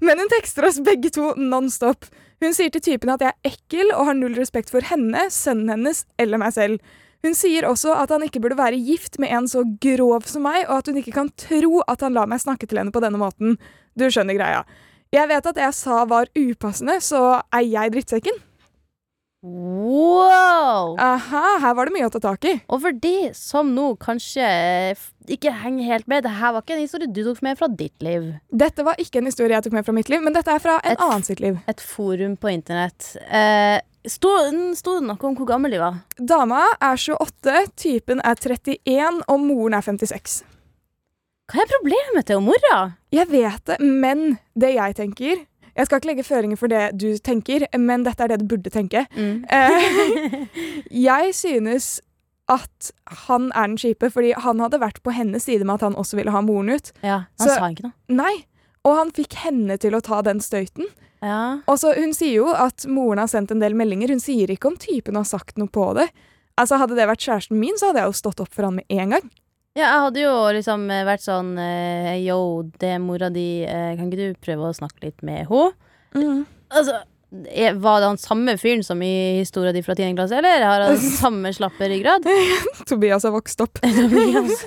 Men 0.00 0.22
hun 0.22 0.30
tekster 0.32 0.68
oss 0.68 0.78
begge 0.84 1.10
to 1.12 1.32
nonstop. 1.36 2.06
Hun 2.40 2.54
sier 2.56 2.72
til 2.72 2.84
typen 2.84 3.12
at 3.12 3.24
jeg 3.24 3.34
er 3.34 3.52
ekkel 3.52 3.90
og 3.92 4.06
har 4.08 4.16
null 4.16 4.36
respekt 4.38 4.70
for 4.72 4.84
henne, 4.86 5.26
sønnen 5.32 5.74
hennes 5.74 6.06
eller 6.20 6.40
meg 6.40 6.54
selv. 6.56 6.92
Hun 7.20 7.34
sier 7.36 7.66
også 7.68 7.92
at 8.00 8.12
han 8.14 8.24
ikke 8.24 8.40
burde 8.40 8.56
være 8.56 8.78
gift 8.80 9.18
med 9.20 9.32
en 9.36 9.48
så 9.50 9.66
grov 9.82 10.24
som 10.28 10.46
meg, 10.48 10.62
og 10.68 10.78
at 10.78 10.88
hun 10.88 11.00
ikke 11.02 11.16
kan 11.18 11.28
tro 11.36 11.82
at 11.84 12.00
han 12.06 12.16
lar 12.16 12.30
meg 12.30 12.40
snakke 12.40 12.68
til 12.68 12.80
henne 12.80 12.94
på 12.94 13.02
denne 13.04 13.20
måten. 13.20 13.58
Du 13.92 14.06
skjønner 14.08 14.38
greia. 14.38 14.62
Jeg 15.10 15.26
vet 15.26 15.46
at 15.50 15.56
det 15.56 15.64
jeg 15.64 15.74
sa 15.74 16.04
var 16.06 16.28
upassende, 16.38 17.00
så 17.02 17.40
er 17.50 17.64
jeg 17.66 17.90
drittsekken? 17.96 18.36
Wow! 19.42 20.94
Aha, 21.00 21.40
her 21.62 21.72
var 21.74 21.88
det 21.88 21.94
mye 21.96 22.06
å 22.06 22.12
ta 22.12 22.20
tak 22.22 22.44
i. 22.46 22.52
Og 22.70 22.82
for 22.84 22.92
de 22.94 23.30
som 23.34 23.70
nå 23.74 23.94
kanskje 24.02 24.44
ikke 25.32 25.50
henger 25.62 25.88
helt 25.88 26.06
med, 26.12 26.26
det 26.26 26.34
her 26.36 26.52
var 26.54 26.62
ikke 26.62 26.76
en 26.76 26.82
historie 26.84 27.08
du 27.10 27.22
tok 27.26 27.40
med 27.46 27.58
fra 27.58 27.66
ditt 27.72 28.04
liv. 28.04 28.28
Dette 28.52 28.84
var 28.86 29.00
ikke 29.02 29.22
en 29.22 29.30
historie 29.30 29.56
jeg 29.56 29.66
tok 29.66 29.78
med 29.78 29.88
fra 29.88 29.94
mitt 29.96 30.12
liv, 30.12 30.22
men 30.22 30.36
dette 30.36 30.52
er 30.54 30.62
fra 30.62 30.76
en 30.84 30.92
Et- 30.92 31.02
annen 31.08 31.24
sitt 31.26 31.40
liv. 31.42 31.58
Et 31.66 31.80
forum 31.80 32.36
på 32.36 32.52
internett. 32.54 33.16
Eh, 33.28 33.80
Sto 34.08 34.30
sto 34.78 34.94
det 34.96 35.04
noe 35.04 35.18
om 35.28 35.34
hvor 35.36 35.44
gammel 35.50 35.74
de 35.74 35.78
var? 35.82 35.98
Dama 36.16 36.62
er 36.80 36.96
28, 36.96 37.66
typen 37.76 38.20
er 38.24 38.34
31, 38.40 39.20
og 39.28 39.40
moren 39.44 39.74
er 39.76 39.82
56. 39.84 40.38
Hva 41.50 41.62
er 41.64 41.70
problemet 41.72 42.26
til 42.28 42.42
mora? 42.44 42.76
Jeg 43.12 43.26
vet 43.32 43.64
det, 43.66 43.78
men 43.82 44.36
det 44.54 44.74
jeg 44.76 44.94
tenker 44.98 45.40
Jeg 45.76 45.86
skal 45.86 45.98
ikke 46.00 46.10
legge 46.10 46.24
føringer 46.26 46.58
for 46.60 46.68
det 46.70 46.82
du 46.98 47.08
tenker, 47.18 47.64
men 47.78 48.02
dette 48.06 48.22
er 48.24 48.28
det 48.34 48.40
du 48.42 48.46
burde 48.50 48.70
tenke. 48.74 49.06
Mm. 49.16 49.44
Eh, 49.50 50.46
jeg 50.90 51.34
synes 51.34 52.00
at 52.50 52.90
han 53.28 53.50
er 53.54 53.68
den 53.70 53.76
kjipe, 53.78 54.10
fordi 54.10 54.32
han 54.36 54.58
hadde 54.60 54.80
vært 54.82 54.98
på 55.06 55.12
hennes 55.14 55.44
side 55.46 55.62
med 55.64 55.78
at 55.78 55.84
han 55.86 55.94
også 55.98 56.18
ville 56.18 56.32
ha 56.34 56.40
moren 56.42 56.72
ut. 56.74 56.90
Ja, 57.06 57.20
han 57.38 57.48
Så- 57.48 57.54
sa 57.54 57.68
ikke 57.70 57.86
noe. 57.86 57.94
Nei. 58.08 58.44
Og 58.84 58.96
han 58.96 59.10
fikk 59.14 59.34
henne 59.44 59.76
til 59.78 59.94
å 59.94 60.00
ta 60.02 60.20
den 60.26 60.40
støyten. 60.40 60.86
Ja. 61.22 61.60
Og 61.68 61.78
så 61.78 61.94
Hun 61.94 62.12
sier 62.16 62.34
jo 62.40 62.48
at 62.52 62.86
moren 62.88 63.18
har 63.22 63.28
sendt 63.28 63.50
en 63.52 63.60
del 63.60 63.74
meldinger. 63.74 64.08
Hun 64.08 64.20
sier 64.24 64.48
ikke 64.50 64.66
om 64.72 64.76
typen 64.76 65.14
har 65.20 65.24
sagt 65.28 65.56
noe 65.60 65.68
på 65.68 65.94
det. 65.94 66.08
Altså 66.58 66.78
Hadde 66.80 66.96
det 66.96 67.06
vært 67.08 67.20
kjæresten 67.22 67.58
min, 67.60 67.76
så 67.78 67.90
hadde 67.90 68.00
jeg 68.02 68.08
jo 68.10 68.18
stått 68.20 68.40
opp 68.40 68.52
for 68.52 68.64
han 68.64 68.74
med 68.80 68.84
en 68.90 69.10
gang. 69.10 69.30
Ja, 69.80 69.88
jeg 69.96 70.02
hadde 70.06 70.22
jo 70.24 70.32
liksom 70.56 70.82
eh, 70.92 71.04
vært 71.08 71.24
sånn 71.24 71.52
eh, 71.60 72.14
Yo, 72.22 72.36
det 72.80 72.94
er 72.96 73.00
mora 73.02 73.28
di, 73.34 73.62
eh, 73.64 73.94
kan 73.98 74.08
ikke 74.10 74.30
du 74.34 74.40
prøve 74.44 74.68
å 74.70 74.76
snakke 74.76 75.08
litt 75.08 75.24
med 75.26 75.46
henne? 75.50 76.44
Altså, 76.70 77.00
er- 77.50 77.76
var 77.82 78.00
det 78.02 78.08
han 78.12 78.18
samme 78.20 78.56
fyren 78.58 78.82
som 78.86 79.00
i 79.02 79.38
historia 79.40 79.72
di 79.74 79.82
fra 79.86 79.94
10. 79.98 80.14
klasse, 80.18 80.38
eller 80.38 80.64
har 80.66 80.84
han 80.88 80.98
samme 81.22 81.52
slappe 81.56 81.88
ryggrad? 81.90 82.26
Tobias 82.90 83.26
har 83.26 83.34
vokst 83.34 83.62
opp. 83.64 83.80
Tobias 83.84 84.64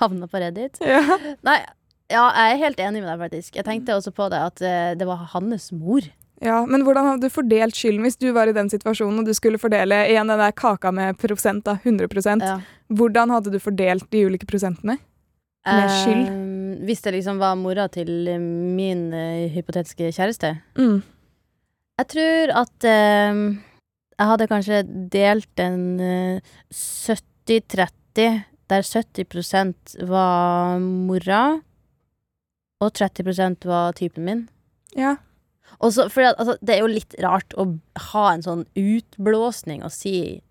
havna 0.00 0.28
på 0.28 0.40
Reddit? 0.42 0.80
Ja. 0.84 1.02
Nei, 1.44 1.58
ja, 2.12 2.26
jeg 2.36 2.56
er 2.56 2.62
helt 2.66 2.80
enig 2.84 3.00
med 3.04 3.08
deg, 3.12 3.20
faktisk. 3.26 3.54
Jeg 3.60 3.64
tenkte 3.68 3.94
også 3.96 4.12
på 4.16 4.26
det 4.32 4.40
at 4.50 4.60
eh, 4.66 4.90
det 5.00 5.06
var 5.08 5.22
hans 5.32 5.70
mor. 5.72 6.04
Ja, 6.42 6.58
Men 6.66 6.82
hvordan 6.82 7.06
hadde 7.06 7.28
du 7.28 7.32
fordelt 7.32 7.76
skylden 7.78 8.02
hvis 8.02 8.18
du 8.18 8.32
var 8.34 8.50
i 8.50 8.56
den 8.56 8.70
situasjonen 8.72 9.22
og 9.22 9.28
du 9.28 9.34
skulle 9.36 9.60
fordele 9.62 10.02
igjen 10.10 10.30
den 10.30 10.42
der 10.42 10.54
kaka 10.56 10.90
med 10.94 11.18
prosent, 11.20 11.64
da, 11.68 11.78
100 11.82 12.42
Ja. 12.42 12.58
Hvordan 12.90 13.30
hadde 13.30 13.52
du 13.54 13.58
fordelt 13.62 14.10
de 14.10 14.26
ulike 14.26 14.46
prosentene? 14.46 14.98
Med 15.66 15.90
skyld? 15.94 16.26
Eh, 16.26 16.84
hvis 16.86 17.02
det 17.04 17.14
liksom 17.14 17.38
var 17.38 17.54
mora 17.54 17.86
til 17.92 18.28
eh, 18.28 18.40
min 18.40 19.12
uh, 19.14 19.48
hypotetiske 19.54 20.10
kjæreste. 20.10 20.56
Mm. 20.76 21.02
Jeg 22.00 22.08
tror 22.10 22.52
at 22.62 22.86
uh, 22.90 23.42
jeg 24.18 24.30
hadde 24.32 24.48
kanskje 24.50 24.82
delt 25.12 25.62
en 25.62 26.00
uh, 26.02 26.54
70-30, 26.74 28.42
der 28.72 28.88
70% 28.88 29.94
var 30.08 30.78
mora, 30.82 31.60
og 32.82 32.96
30% 32.98 33.68
var 33.68 33.94
typen 33.94 34.26
min. 34.26 34.48
Ja. 34.98 35.16
Og 35.80 35.92
for 36.12 36.22
altså, 36.28 36.56
det 36.62 36.76
er 36.76 36.80
jo 36.84 36.90
litt 36.92 37.14
rart 37.22 37.54
å 37.58 37.68
ha 38.12 38.24
en 38.32 38.44
sånn 38.44 38.64
utblåsning 38.78 39.82
og 39.82 39.92
si 39.94 40.42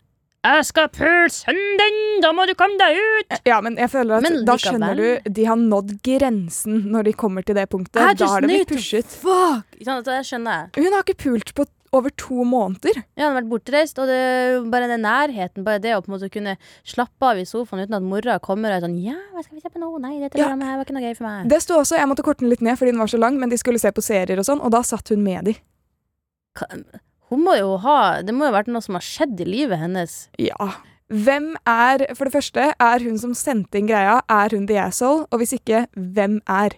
'Jeg 0.42 0.66
skal 0.66 0.88
pule 0.90 1.30
sønnen 1.30 2.22
da 2.24 2.32
må 2.34 2.48
du 2.50 2.56
komme 2.58 2.74
deg 2.80 2.98
ut'. 2.98 3.42
ja, 3.46 3.60
men 3.62 3.78
jeg 3.78 3.92
føler 3.94 4.18
at 4.18 4.24
Men 4.26 4.46
da 4.46 4.56
skjønner 4.58 4.98
du 4.98 5.30
de 5.30 5.46
har 5.46 5.56
nådd 5.56 6.02
grensen 6.02 6.90
når 6.90 7.04
de 7.04 7.14
kommer 7.14 7.46
til 7.46 7.56
det 7.56 7.68
punktet. 7.70 8.02
I 8.02 8.16
Da 8.18 8.26
har 8.26 8.42
det 8.42 8.50
blitt 8.50 8.74
pushet. 8.74 9.06
Fuck! 9.06 9.70
Ikke 9.78 10.02
det 10.02 10.18
skjønner 10.26 10.52
jeg. 10.74 10.82
Hun 10.82 10.94
har 10.94 11.06
ikke 11.06 11.30
pult 11.30 11.54
på 11.54 11.68
over 11.94 12.10
to 12.16 12.46
måneder. 12.48 13.02
Ja, 13.18 13.26
han 13.28 13.34
har 13.34 13.42
vært 13.42 13.50
bortreist, 13.52 13.98
og 14.00 14.08
det 14.08 14.72
bare 14.72 14.88
den 14.88 15.04
nærheten, 15.04 15.66
bare 15.68 15.82
det 15.84 15.92
å 15.96 16.02
på 16.02 16.12
en 16.12 16.16
måte 16.16 16.30
kunne 16.32 16.56
slappe 16.88 17.28
av 17.28 17.38
i 17.42 17.44
sofaen 17.44 17.84
uten 17.84 17.98
at 17.98 18.06
mora 18.06 18.38
kommer 18.40 18.72
og 18.72 18.78
er 18.80 18.88
sånn 18.88 19.00
'Ja, 19.04 19.18
hva 19.34 19.44
skal 19.44 19.56
vi 19.56 19.62
se 19.62 19.70
på 19.70 19.80
nå?' 19.80 20.00
Nei, 20.00 20.20
dette 20.20 20.38
Ja. 20.38 20.48
programmet 20.48 20.68
her 20.68 20.78
var 20.78 20.86
ikke 20.86 20.94
noe 20.96 21.04
gøy 21.04 21.18
for 21.18 21.24
meg. 21.26 21.50
Det 21.50 21.62
sto 21.62 21.76
også, 21.76 21.98
Jeg 21.98 22.08
måtte 22.08 22.24
korte 22.24 22.40
den 22.40 22.50
litt 22.50 22.62
ned 22.62 22.78
fordi 22.78 22.92
den 22.92 23.00
var 23.00 23.08
så 23.08 23.20
lang, 23.20 23.38
men 23.40 23.50
de 23.50 23.58
skulle 23.58 23.80
se 23.80 23.92
på 23.92 24.02
serier 24.02 24.40
og 24.40 24.46
sånn, 24.46 24.64
og 24.64 24.72
da 24.72 24.82
satt 24.82 25.10
hun 25.10 25.24
med 25.24 25.46
de. 25.46 25.56
Hun 27.30 27.44
må 27.46 27.58
jo 27.58 27.78
ha 27.78 28.22
Det 28.22 28.34
må 28.34 28.46
jo 28.46 28.52
ha 28.52 28.62
vært 28.62 28.68
noe 28.68 28.82
som 28.82 28.96
har 28.96 29.02
skjedd 29.02 29.40
i 29.40 29.46
livet 29.46 29.80
hennes. 29.80 30.28
Ja. 30.38 30.74
Hvem 31.12 31.56
er 31.68 32.14
For 32.16 32.26
det 32.26 32.34
første, 32.34 32.74
er 32.80 33.00
hun 33.00 33.18
som 33.18 33.34
sendte 33.34 33.76
inn 33.80 33.88
greia, 33.88 34.22
er 34.30 34.50
hun 34.50 34.66
the 34.68 34.78
asshole? 34.78 35.26
Og 35.32 35.40
hvis 35.40 35.54
ikke, 35.60 35.88
hvem 35.96 36.42
er? 36.48 36.70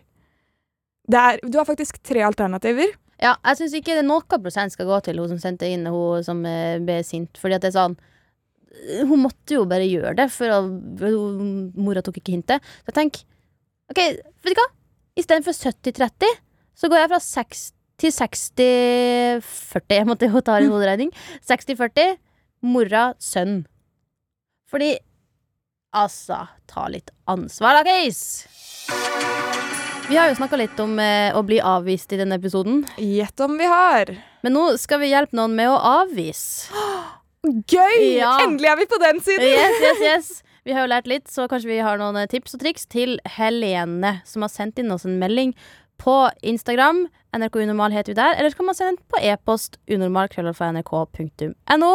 Det 1.10 1.20
er 1.20 1.38
du 1.48 1.58
har 1.58 1.66
faktisk 1.66 2.02
tre 2.04 2.22
alternativer. 2.22 2.94
Ja, 3.22 3.36
jeg 3.46 3.58
syns 3.60 3.74
ikke 3.78 3.96
det 4.00 4.06
noe 4.08 4.22
prosent 4.42 4.74
skal 4.74 4.88
gå 4.90 4.98
til 5.06 5.20
hun 5.22 5.30
som 5.30 5.40
sendte 5.40 5.68
inn, 5.70 5.86
hun 5.86 6.24
som 6.26 6.42
eh, 6.46 6.80
ble 6.84 7.02
sint, 7.06 7.38
fordi 7.40 7.56
at 7.56 7.62
det 7.62 7.70
er 7.74 7.78
sånn 7.78 7.96
Hun 9.08 9.22
måtte 9.22 9.54
jo 9.54 9.66
bare 9.70 9.86
gjøre 9.86 10.16
det, 10.18 10.26
for 10.34 10.50
hun- 10.50 11.72
mora 11.78 12.02
tok 12.02 12.18
ikke 12.18 12.34
hintet. 12.34 12.64
Så 12.82 12.90
jeg 12.90 12.96
tenker 12.98 13.22
OK, 13.92 14.00
vet 14.44 14.56
du 14.56 14.58
hva? 14.58 14.66
Istedenfor 15.16 15.54
70-30, 15.54 16.26
så 16.74 16.90
går 16.90 17.04
jeg 17.04 17.10
fra 17.12 17.20
6 17.22 17.62
til 18.02 18.10
60-40. 18.12 20.00
Jeg 20.00 20.08
måtte 20.10 20.26
jo 20.32 20.42
ta 20.42 20.58
en 20.58 20.72
hoderegning. 20.74 21.12
60-40. 21.46 22.18
Mora, 22.66 23.14
sønn. 23.22 23.66
Fordi 24.72 24.96
Altså, 25.94 26.48
ta 26.66 26.88
litt 26.90 27.12
ansvar, 27.30 27.78
da, 27.78 27.84
case! 27.86 29.53
Vi 30.10 30.18
har 30.20 30.28
jo 30.30 30.36
snakka 30.36 30.58
litt 30.60 30.80
om 30.84 30.98
eh, 31.00 31.32
å 31.36 31.42
bli 31.48 31.62
avvist 31.64 32.12
i 32.14 32.18
denne 32.20 32.36
episoden. 32.36 32.84
Gjett 33.00 33.40
om 33.44 33.56
vi 33.58 33.66
har. 33.70 34.10
Men 34.44 34.54
nå 34.58 34.64
skal 34.82 35.00
vi 35.00 35.08
hjelpe 35.14 35.36
noen 35.40 35.56
med 35.56 35.70
å 35.72 35.78
avvise. 36.04 36.68
Gøy! 37.44 38.20
Ja. 38.20 38.34
Endelig 38.44 38.70
er 38.72 38.78
vi 38.82 38.86
på 38.92 39.00
den 39.02 39.22
siden! 39.24 39.48
Yes, 39.48 39.80
yes, 39.82 40.02
yes. 40.04 40.44
Vi 40.68 40.72
har 40.76 40.82
jo 40.86 40.92
lært 40.92 41.08
litt, 41.12 41.28
så 41.32 41.48
kanskje 41.52 41.70
vi 41.72 41.80
har 41.84 41.98
noen 42.00 42.18
eh, 42.20 42.28
tips 42.32 42.56
og 42.56 42.62
triks 42.64 42.86
til 42.92 43.12
Helene, 43.38 44.12
som 44.28 44.42
har 44.46 44.52
sendt 44.52 44.80
inn 44.80 44.92
oss 44.96 45.06
en 45.08 45.20
melding 45.24 45.52
på 46.04 46.16
Instagram. 46.44 47.06
NRK 47.36 47.56
Unormal 47.64 47.92
heter 47.96 48.12
vi 48.14 48.20
der. 48.20 48.34
Eller 48.38 48.50
så 48.52 48.58
kan 48.60 48.70
man 48.70 48.78
sende 48.78 48.94
den 48.98 49.06
på 49.12 49.18
e-post 49.24 49.72
unormal.nrk.no. 49.92 51.94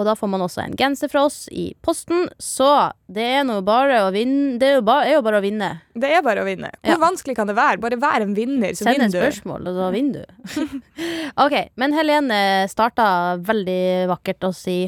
Og 0.00 0.06
da 0.08 0.14
får 0.16 0.30
man 0.32 0.40
også 0.40 0.62
en 0.62 0.76
genser 0.80 1.10
fra 1.12 1.26
oss 1.26 1.42
i 1.52 1.66
posten. 1.84 2.24
Så 2.40 2.68
det 3.12 3.26
er 3.36 3.42
nå 3.44 3.58
bare 3.66 3.98
å 4.06 4.12
vinne. 4.14 4.56
Det 4.60 4.70
er 4.70 4.78
jo, 4.78 4.84
ba, 4.86 5.02
er 5.04 5.18
jo 5.18 5.24
bare 5.26 5.42
å 5.42 5.44
vinne. 5.44 5.68
Det 5.92 6.08
er 6.16 6.24
bare 6.24 6.40
å 6.40 6.48
vinne. 6.48 6.70
Hvor 6.80 6.94
Ja. 6.94 7.00
vanskelig 7.02 7.36
kan 7.36 7.50
det 7.50 7.56
være? 7.58 7.80
Bare 7.82 7.98
vær 8.00 8.24
en 8.24 8.32
vinner, 8.34 8.72
så 8.72 8.88
Send 8.88 9.04
et 9.04 9.12
spørsmål, 9.12 9.68
og 9.68 9.76
da 9.76 9.90
vinner 9.92 10.24
du. 10.24 10.80
ok, 11.44 11.56
men 11.76 11.92
Helene 11.92 12.40
starta 12.72 13.36
veldig 13.44 14.08
vakkert 14.08 14.48
å 14.48 14.54
si 14.56 14.78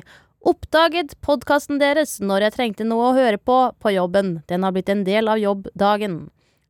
Oppdaget 0.44 1.14
podkasten 1.24 1.78
deres 1.80 2.18
når 2.20 2.42
jeg 2.44 2.52
trengte 2.58 2.84
noe 2.84 3.10
å 3.10 3.14
høre 3.16 3.38
på 3.40 3.72
på 3.80 3.92
jobben. 3.94 4.42
Den 4.48 4.62
har 4.66 4.72
blitt 4.76 4.90
en 4.92 5.04
del 5.04 5.28
av 5.32 5.40
jobbdagen. 5.40 6.18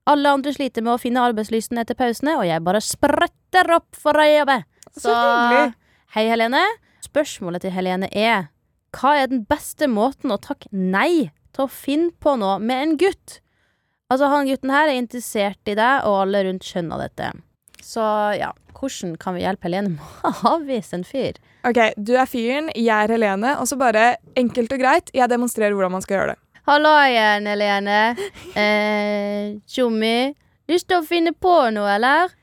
Alle 0.07 0.31
andre 0.31 0.53
sliter 0.55 0.83
med 0.85 0.95
å 0.95 1.01
finne 1.03 1.23
arbeidslysten 1.27 1.81
etter 1.83 1.97
pausene, 1.99 2.37
og 2.39 2.47
jeg 2.47 2.63
bare 2.63 2.83
spretter 2.85 3.71
opp 3.75 3.97
for 3.99 4.15
å 4.15 4.27
jobbe. 4.27 4.61
Så 4.95 5.11
så 5.11 5.73
hei, 6.15 6.29
Helene. 6.31 6.63
Spørsmålet 7.15 7.63
til 7.63 7.71
Helene 7.71 8.09
er 8.11 8.49
Hva 8.95 9.13
er 9.21 9.29
den 9.31 9.45
beste 9.47 9.87
måten 9.87 10.33
å 10.35 10.39
takke 10.43 10.67
nei 10.75 11.31
til 11.55 11.63
å 11.63 11.71
finne 11.71 12.11
på 12.19 12.33
noe 12.41 12.57
med 12.59 12.81
en 12.83 12.95
gutt? 12.99 13.37
Altså, 14.11 14.27
han 14.33 14.49
gutten 14.49 14.73
her 14.75 14.91
er 14.91 14.99
interessert 14.99 15.71
i 15.71 15.77
deg, 15.79 16.09
og 16.09 16.25
alle 16.25 16.43
rundt 16.49 16.67
skjønner 16.67 17.05
dette. 17.05 17.29
Så 17.83 18.03
ja, 18.35 18.51
hvordan 18.75 19.15
kan 19.23 19.37
vi 19.37 19.45
hjelpe 19.45 19.69
Helene 19.69 19.95
med 19.95 20.27
å 20.27 20.33
avvise 20.57 20.99
en 20.99 21.07
fyr? 21.07 21.39
Ok, 21.67 21.79
du 21.95 22.17
er 22.19 22.27
fyren, 22.31 22.73
jeg 22.75 22.91
er 22.91 23.15
Helene, 23.15 23.55
og 23.63 23.71
så 23.71 23.79
bare 23.79 24.17
enkelt 24.39 24.75
og 24.75 24.83
greit, 24.83 25.13
jeg 25.15 25.31
demonstrerer 25.31 25.77
hvordan 25.77 25.95
man 25.95 26.03
skal 26.05 26.19
gjøre 26.19 26.35
det. 26.35 26.41
Hallo 26.67 26.97
igjen, 27.05 27.47
Helene. 27.53 28.01
Eh, 28.59 29.55
Tjommi. 29.71 30.33
Lyst 30.71 30.91
til 30.91 30.99
å 30.99 31.07
finne 31.07 31.31
på 31.35 31.55
noe, 31.77 31.95
eller? 31.95 32.35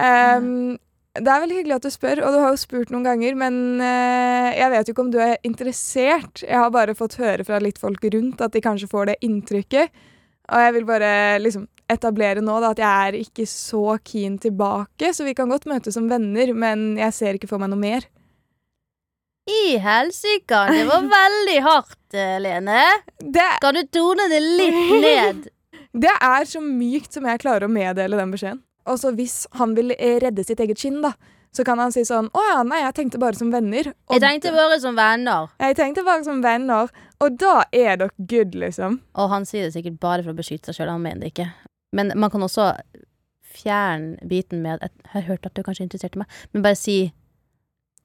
Ehm, 0.00 0.76
Det 1.18 1.32
er 1.32 1.42
veldig 1.42 1.56
hyggelig 1.58 1.76
at 1.78 1.86
du 1.86 1.92
spør, 1.92 2.20
og 2.24 2.34
du 2.34 2.38
har 2.42 2.52
jo 2.54 2.60
spurt 2.60 2.92
noen 2.94 3.06
ganger, 3.06 3.38
men 3.38 3.80
eh, 3.82 4.50
jeg 4.58 4.72
vet 4.74 4.88
jo 4.88 4.94
ikke 4.94 5.04
om 5.04 5.10
du 5.14 5.18
er 5.22 5.34
interessert. 5.46 6.44
Jeg 6.44 6.58
har 6.58 6.70
bare 6.74 6.94
fått 6.98 7.18
høre 7.20 7.46
fra 7.46 7.58
litt 7.62 7.80
folk 7.80 8.04
rundt 8.14 8.44
at 8.44 8.54
de 8.54 8.62
kanskje 8.64 8.90
får 8.90 9.10
det 9.10 9.18
inntrykket. 9.26 10.06
Og 10.48 10.62
jeg 10.64 10.74
vil 10.78 10.86
bare 10.88 11.10
liksom 11.42 11.66
etablere 11.88 12.42
nå 12.44 12.58
da, 12.62 12.72
at 12.72 12.80
jeg 12.82 13.08
er 13.08 13.18
ikke 13.22 13.46
så 13.48 13.96
keen 14.04 14.38
tilbake, 14.40 15.12
så 15.16 15.26
vi 15.26 15.34
kan 15.36 15.50
godt 15.50 15.68
møtes 15.68 15.96
som 15.96 16.08
venner, 16.10 16.52
men 16.56 16.92
jeg 17.00 17.16
ser 17.16 17.38
ikke 17.38 17.50
for 17.50 17.60
meg 17.62 17.72
noe 17.72 17.80
mer. 17.80 18.08
I 19.48 19.78
helsike, 19.80 20.60
det 20.74 20.84
var 20.90 21.06
veldig 21.08 21.60
hardt, 21.64 22.00
eh, 22.12 22.36
Lene. 22.44 22.82
Det, 23.16 23.46
Kan 23.64 23.78
du 23.78 23.86
tone 23.88 24.28
det 24.28 24.40
litt 24.44 24.92
ned? 25.00 25.46
det 26.04 26.14
er 26.20 26.48
så 26.48 26.60
mykt 26.60 27.16
som 27.16 27.28
jeg 27.28 27.40
klarer 27.40 27.64
å 27.64 27.72
meddele 27.72 28.20
den 28.20 28.34
beskjeden. 28.34 28.60
Og 28.88 28.98
så 29.00 29.12
hvis 29.16 29.42
han 29.60 29.74
vil 29.76 29.92
eh, 29.98 30.18
redde 30.22 30.44
sitt 30.46 30.60
eget 30.64 30.80
skinn, 30.80 31.00
da, 31.04 31.12
så 31.54 31.64
kan 31.64 31.80
han 31.80 31.92
si 31.94 32.02
sånn 32.04 32.26
Å 32.36 32.42
ja, 32.44 32.58
nei, 32.66 32.82
jeg 32.84 32.94
tenkte 32.98 33.20
bare 33.22 33.38
som 33.38 33.50
venner. 33.52 33.88
Og 34.08 34.16
Jeg 34.18 34.22
tenkte 34.24 34.52
bare 34.56 34.78
som 34.82 34.96
venner. 34.98 35.48
jeg 35.60 35.76
tenkte 35.78 36.04
bare 36.06 36.24
som 36.26 36.42
venner, 36.44 36.90
og 37.24 37.38
da 37.40 37.54
er 37.72 37.96
dere 38.00 38.10
good, 38.30 38.54
liksom. 38.54 39.00
Og 39.16 39.30
han 39.32 39.46
sier 39.48 39.64
det 39.68 39.74
sikkert 39.76 39.98
bare 40.02 40.22
for 40.26 40.34
å 40.34 40.38
beskytte 40.38 40.70
seg 40.72 40.82
sjøl, 40.82 40.92
han 40.92 41.02
mener 41.04 41.24
det 41.24 41.32
ikke. 41.32 41.48
Men 41.96 42.12
man 42.20 42.30
kan 42.30 42.44
også 42.44 42.72
fjerne 43.48 44.18
biten 44.28 44.60
med 44.62 44.82
at 44.84 44.92
Jeg 44.92 45.12
har 45.14 45.26
hørt 45.32 45.46
at 45.48 45.54
du 45.56 45.62
kanskje 45.64 45.86
interesserte 45.86 46.20
meg, 46.20 46.28
men 46.52 46.62
bare 46.66 46.76
si 46.78 46.98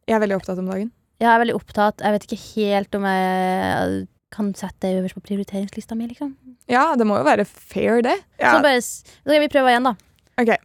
Jeg 0.07 0.15
er 0.17 0.23
veldig 0.23 0.39
opptatt 0.39 0.59
om 0.59 0.67
dagen. 0.71 0.91
Jeg 1.21 1.29
er 1.29 1.39
veldig 1.39 1.55
opptatt, 1.55 2.01
jeg 2.03 2.15
vet 2.15 2.25
ikke 2.27 2.41
helt 2.55 2.95
om 2.97 3.05
jeg 3.07 4.07
kan 4.33 4.49
sette 4.57 4.89
det 4.89 4.97
øverst 4.97 5.15
på 5.15 5.21
prioriteringslista 5.27 5.95
mi, 5.95 6.07
liksom. 6.09 6.31
Ja, 6.71 6.95
det 6.97 7.05
må 7.05 7.19
jo 7.19 7.25
være 7.27 7.45
fair, 7.45 8.01
det. 8.01 8.15
Ja, 8.41 8.55
Så 8.55 8.63
bare 8.65 8.81
Så 8.81 9.29
kan 9.29 9.43
vi 9.43 9.51
prøve 9.53 9.69
igjen, 9.69 9.85
da. 9.85 9.93
OK. 10.41 10.55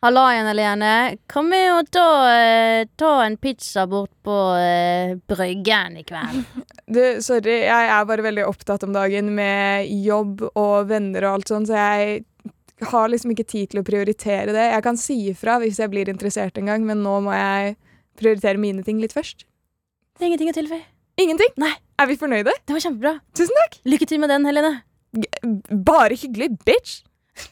Halla 0.00 0.22
igjen, 0.32 0.46
Helene. 0.46 0.90
Kom 1.26 1.48
med 1.50 1.72
og 1.74 1.88
ta, 1.90 2.04
eh, 2.30 2.84
ta 2.96 3.08
en 3.24 3.34
pizza 3.36 3.82
bort 3.90 4.12
på 4.22 4.34
eh, 4.54 5.16
Bryggen 5.26 5.96
i 5.98 6.04
kveld. 6.06 6.44
Du, 6.88 7.02
sorry, 7.20 7.66
jeg 7.66 7.88
er 7.92 8.04
bare 8.08 8.22
veldig 8.24 8.46
opptatt 8.48 8.86
om 8.86 8.94
dagen 8.94 9.26
med 9.36 9.90
jobb 10.06 10.40
og 10.56 10.86
venner 10.88 11.26
og 11.28 11.34
alt 11.36 11.50
sånn, 11.50 11.66
så 11.68 11.74
jeg 11.76 12.22
har 12.88 13.10
liksom 13.12 13.34
ikke 13.34 13.44
tid 13.44 13.68
til 13.74 13.82
å 13.82 13.84
prioritere 13.84 14.54
det. 14.56 14.62
Jeg 14.72 14.84
kan 14.86 14.96
si 14.96 15.16
ifra 15.28 15.58
hvis 15.60 15.82
jeg 15.82 15.92
blir 15.92 16.08
interessert 16.08 16.56
en 16.56 16.70
gang, 16.70 16.86
men 16.88 17.02
nå 17.04 17.18
må 17.26 17.34
jeg 17.36 17.74
prioritere 18.16 18.56
mine 18.62 18.80
ting 18.86 19.02
litt 19.04 19.12
først. 19.12 19.44
Det 20.16 20.24
er 20.24 20.30
ingenting 20.30 20.48
å 20.54 20.56
tilføye. 20.56 20.80
Ingenting? 21.20 21.52
Nei. 21.60 21.74
Er 22.00 22.08
vi 22.08 22.16
fornøyde? 22.22 22.54
Det 22.64 22.78
var 22.78 22.86
kjempebra. 22.86 23.12
Tusen 23.36 23.60
takk! 23.60 23.76
Lykke 23.92 24.08
til 24.08 24.22
med 24.24 24.32
den, 24.32 24.48
Helene. 24.48 24.72
G- 25.12 25.52
Bare 25.92 26.16
hyggelig, 26.16 26.54
bitch! 26.64 27.02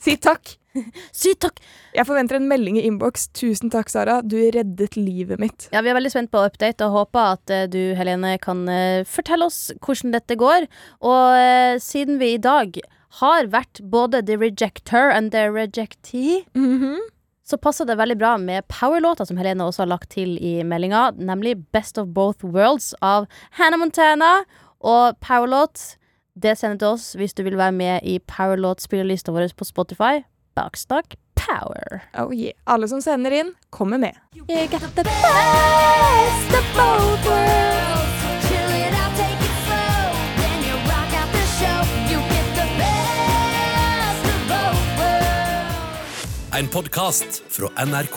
Si 0.00 0.16
takk. 0.16 0.54
Si 1.20 1.32
takk. 1.40 1.60
Jeg 1.96 2.06
forventer 2.08 2.36
en 2.38 2.48
melding 2.50 2.76
i 2.80 2.84
innboks. 2.88 3.28
Tusen 3.36 3.70
takk, 3.72 3.88
Sara. 3.92 4.20
Du 4.22 4.36
reddet 4.36 4.96
livet 4.96 5.40
mitt. 5.42 5.68
Ja, 5.72 5.80
Vi 5.82 5.90
er 5.92 5.96
veldig 5.98 6.12
spent 6.12 6.30
på 6.34 6.42
update 6.46 6.86
og 6.86 6.94
håper 7.00 7.32
at 7.36 7.50
eh, 7.54 7.66
du, 7.72 7.80
Helene, 7.98 8.36
kan 8.42 8.64
eh, 8.68 9.02
fortelle 9.08 9.48
oss 9.48 9.70
hvordan 9.80 10.12
dette 10.16 10.36
går. 10.40 10.68
Og 11.00 11.36
eh, 11.40 11.76
siden 11.82 12.18
vi 12.22 12.34
i 12.36 12.42
dag 12.42 12.78
har 13.22 13.46
vært 13.48 13.80
både 13.88 14.20
the 14.28 14.36
rejector 14.36 15.08
and 15.10 15.32
the 15.32 15.46
rejectee, 15.50 16.42
Mhm. 16.54 16.98
så 17.46 17.56
passer 17.62 17.86
det 17.86 17.94
veldig 17.96 18.16
bra 18.18 18.34
med 18.36 18.66
powerlåta 18.68 19.24
som 19.24 19.38
Helene 19.38 19.62
også 19.64 19.84
har 19.84 19.92
lagt 19.92 20.10
til 20.10 20.34
i 20.42 20.58
meldinga, 20.66 21.12
nemlig 21.16 21.54
Best 21.72 21.96
of 21.98 22.08
Both 22.12 22.42
Worlds 22.44 22.90
av 23.00 23.28
Hannah 23.52 23.78
Montana. 23.78 24.32
Og 24.82 25.14
powerlåt, 25.22 25.96
det 26.36 26.56
sender 26.58 26.76
til 26.82 26.88
oss 26.88 27.14
hvis 27.16 27.32
du 27.38 27.44
vil 27.46 27.56
være 27.56 27.72
med 27.72 28.02
i 28.04 28.18
powerlåt-spillerlista 28.18 29.32
vår 29.32 29.54
på 29.56 29.64
Spotify. 29.64 30.24
Baksnakk 30.56 31.14
power. 31.34 32.02
Oh 32.14 32.32
yeah. 32.32 32.52
Alle 32.64 32.88
som 32.88 33.02
sender 33.02 33.30
inn, 33.30 33.54
kommer 33.70 33.98
med. 33.98 34.16
You 34.32 34.44
got 34.68 34.80
the 34.94 35.04
best 35.04 36.50
of 36.58 36.64
both 36.74 37.26
worlds. 37.26 38.48
Chill 38.48 38.72
it 38.80 38.94
out, 39.02 39.12
take 39.16 39.40
it 39.48 39.56
slow. 39.66 40.00
Then 40.40 40.58
you 40.64 40.74
rock 40.88 41.12
out 41.20 41.30
the 41.32 41.46
show. 41.60 41.78
You 42.10 42.18
get 42.32 42.48
the 42.56 42.68
best 42.80 44.24
of 44.32 44.40
both 44.48 44.98
worlds. 44.98 46.58
En 46.58 46.68
podkast 46.68 47.42
fra 47.48 47.68
NRK. 47.84 48.16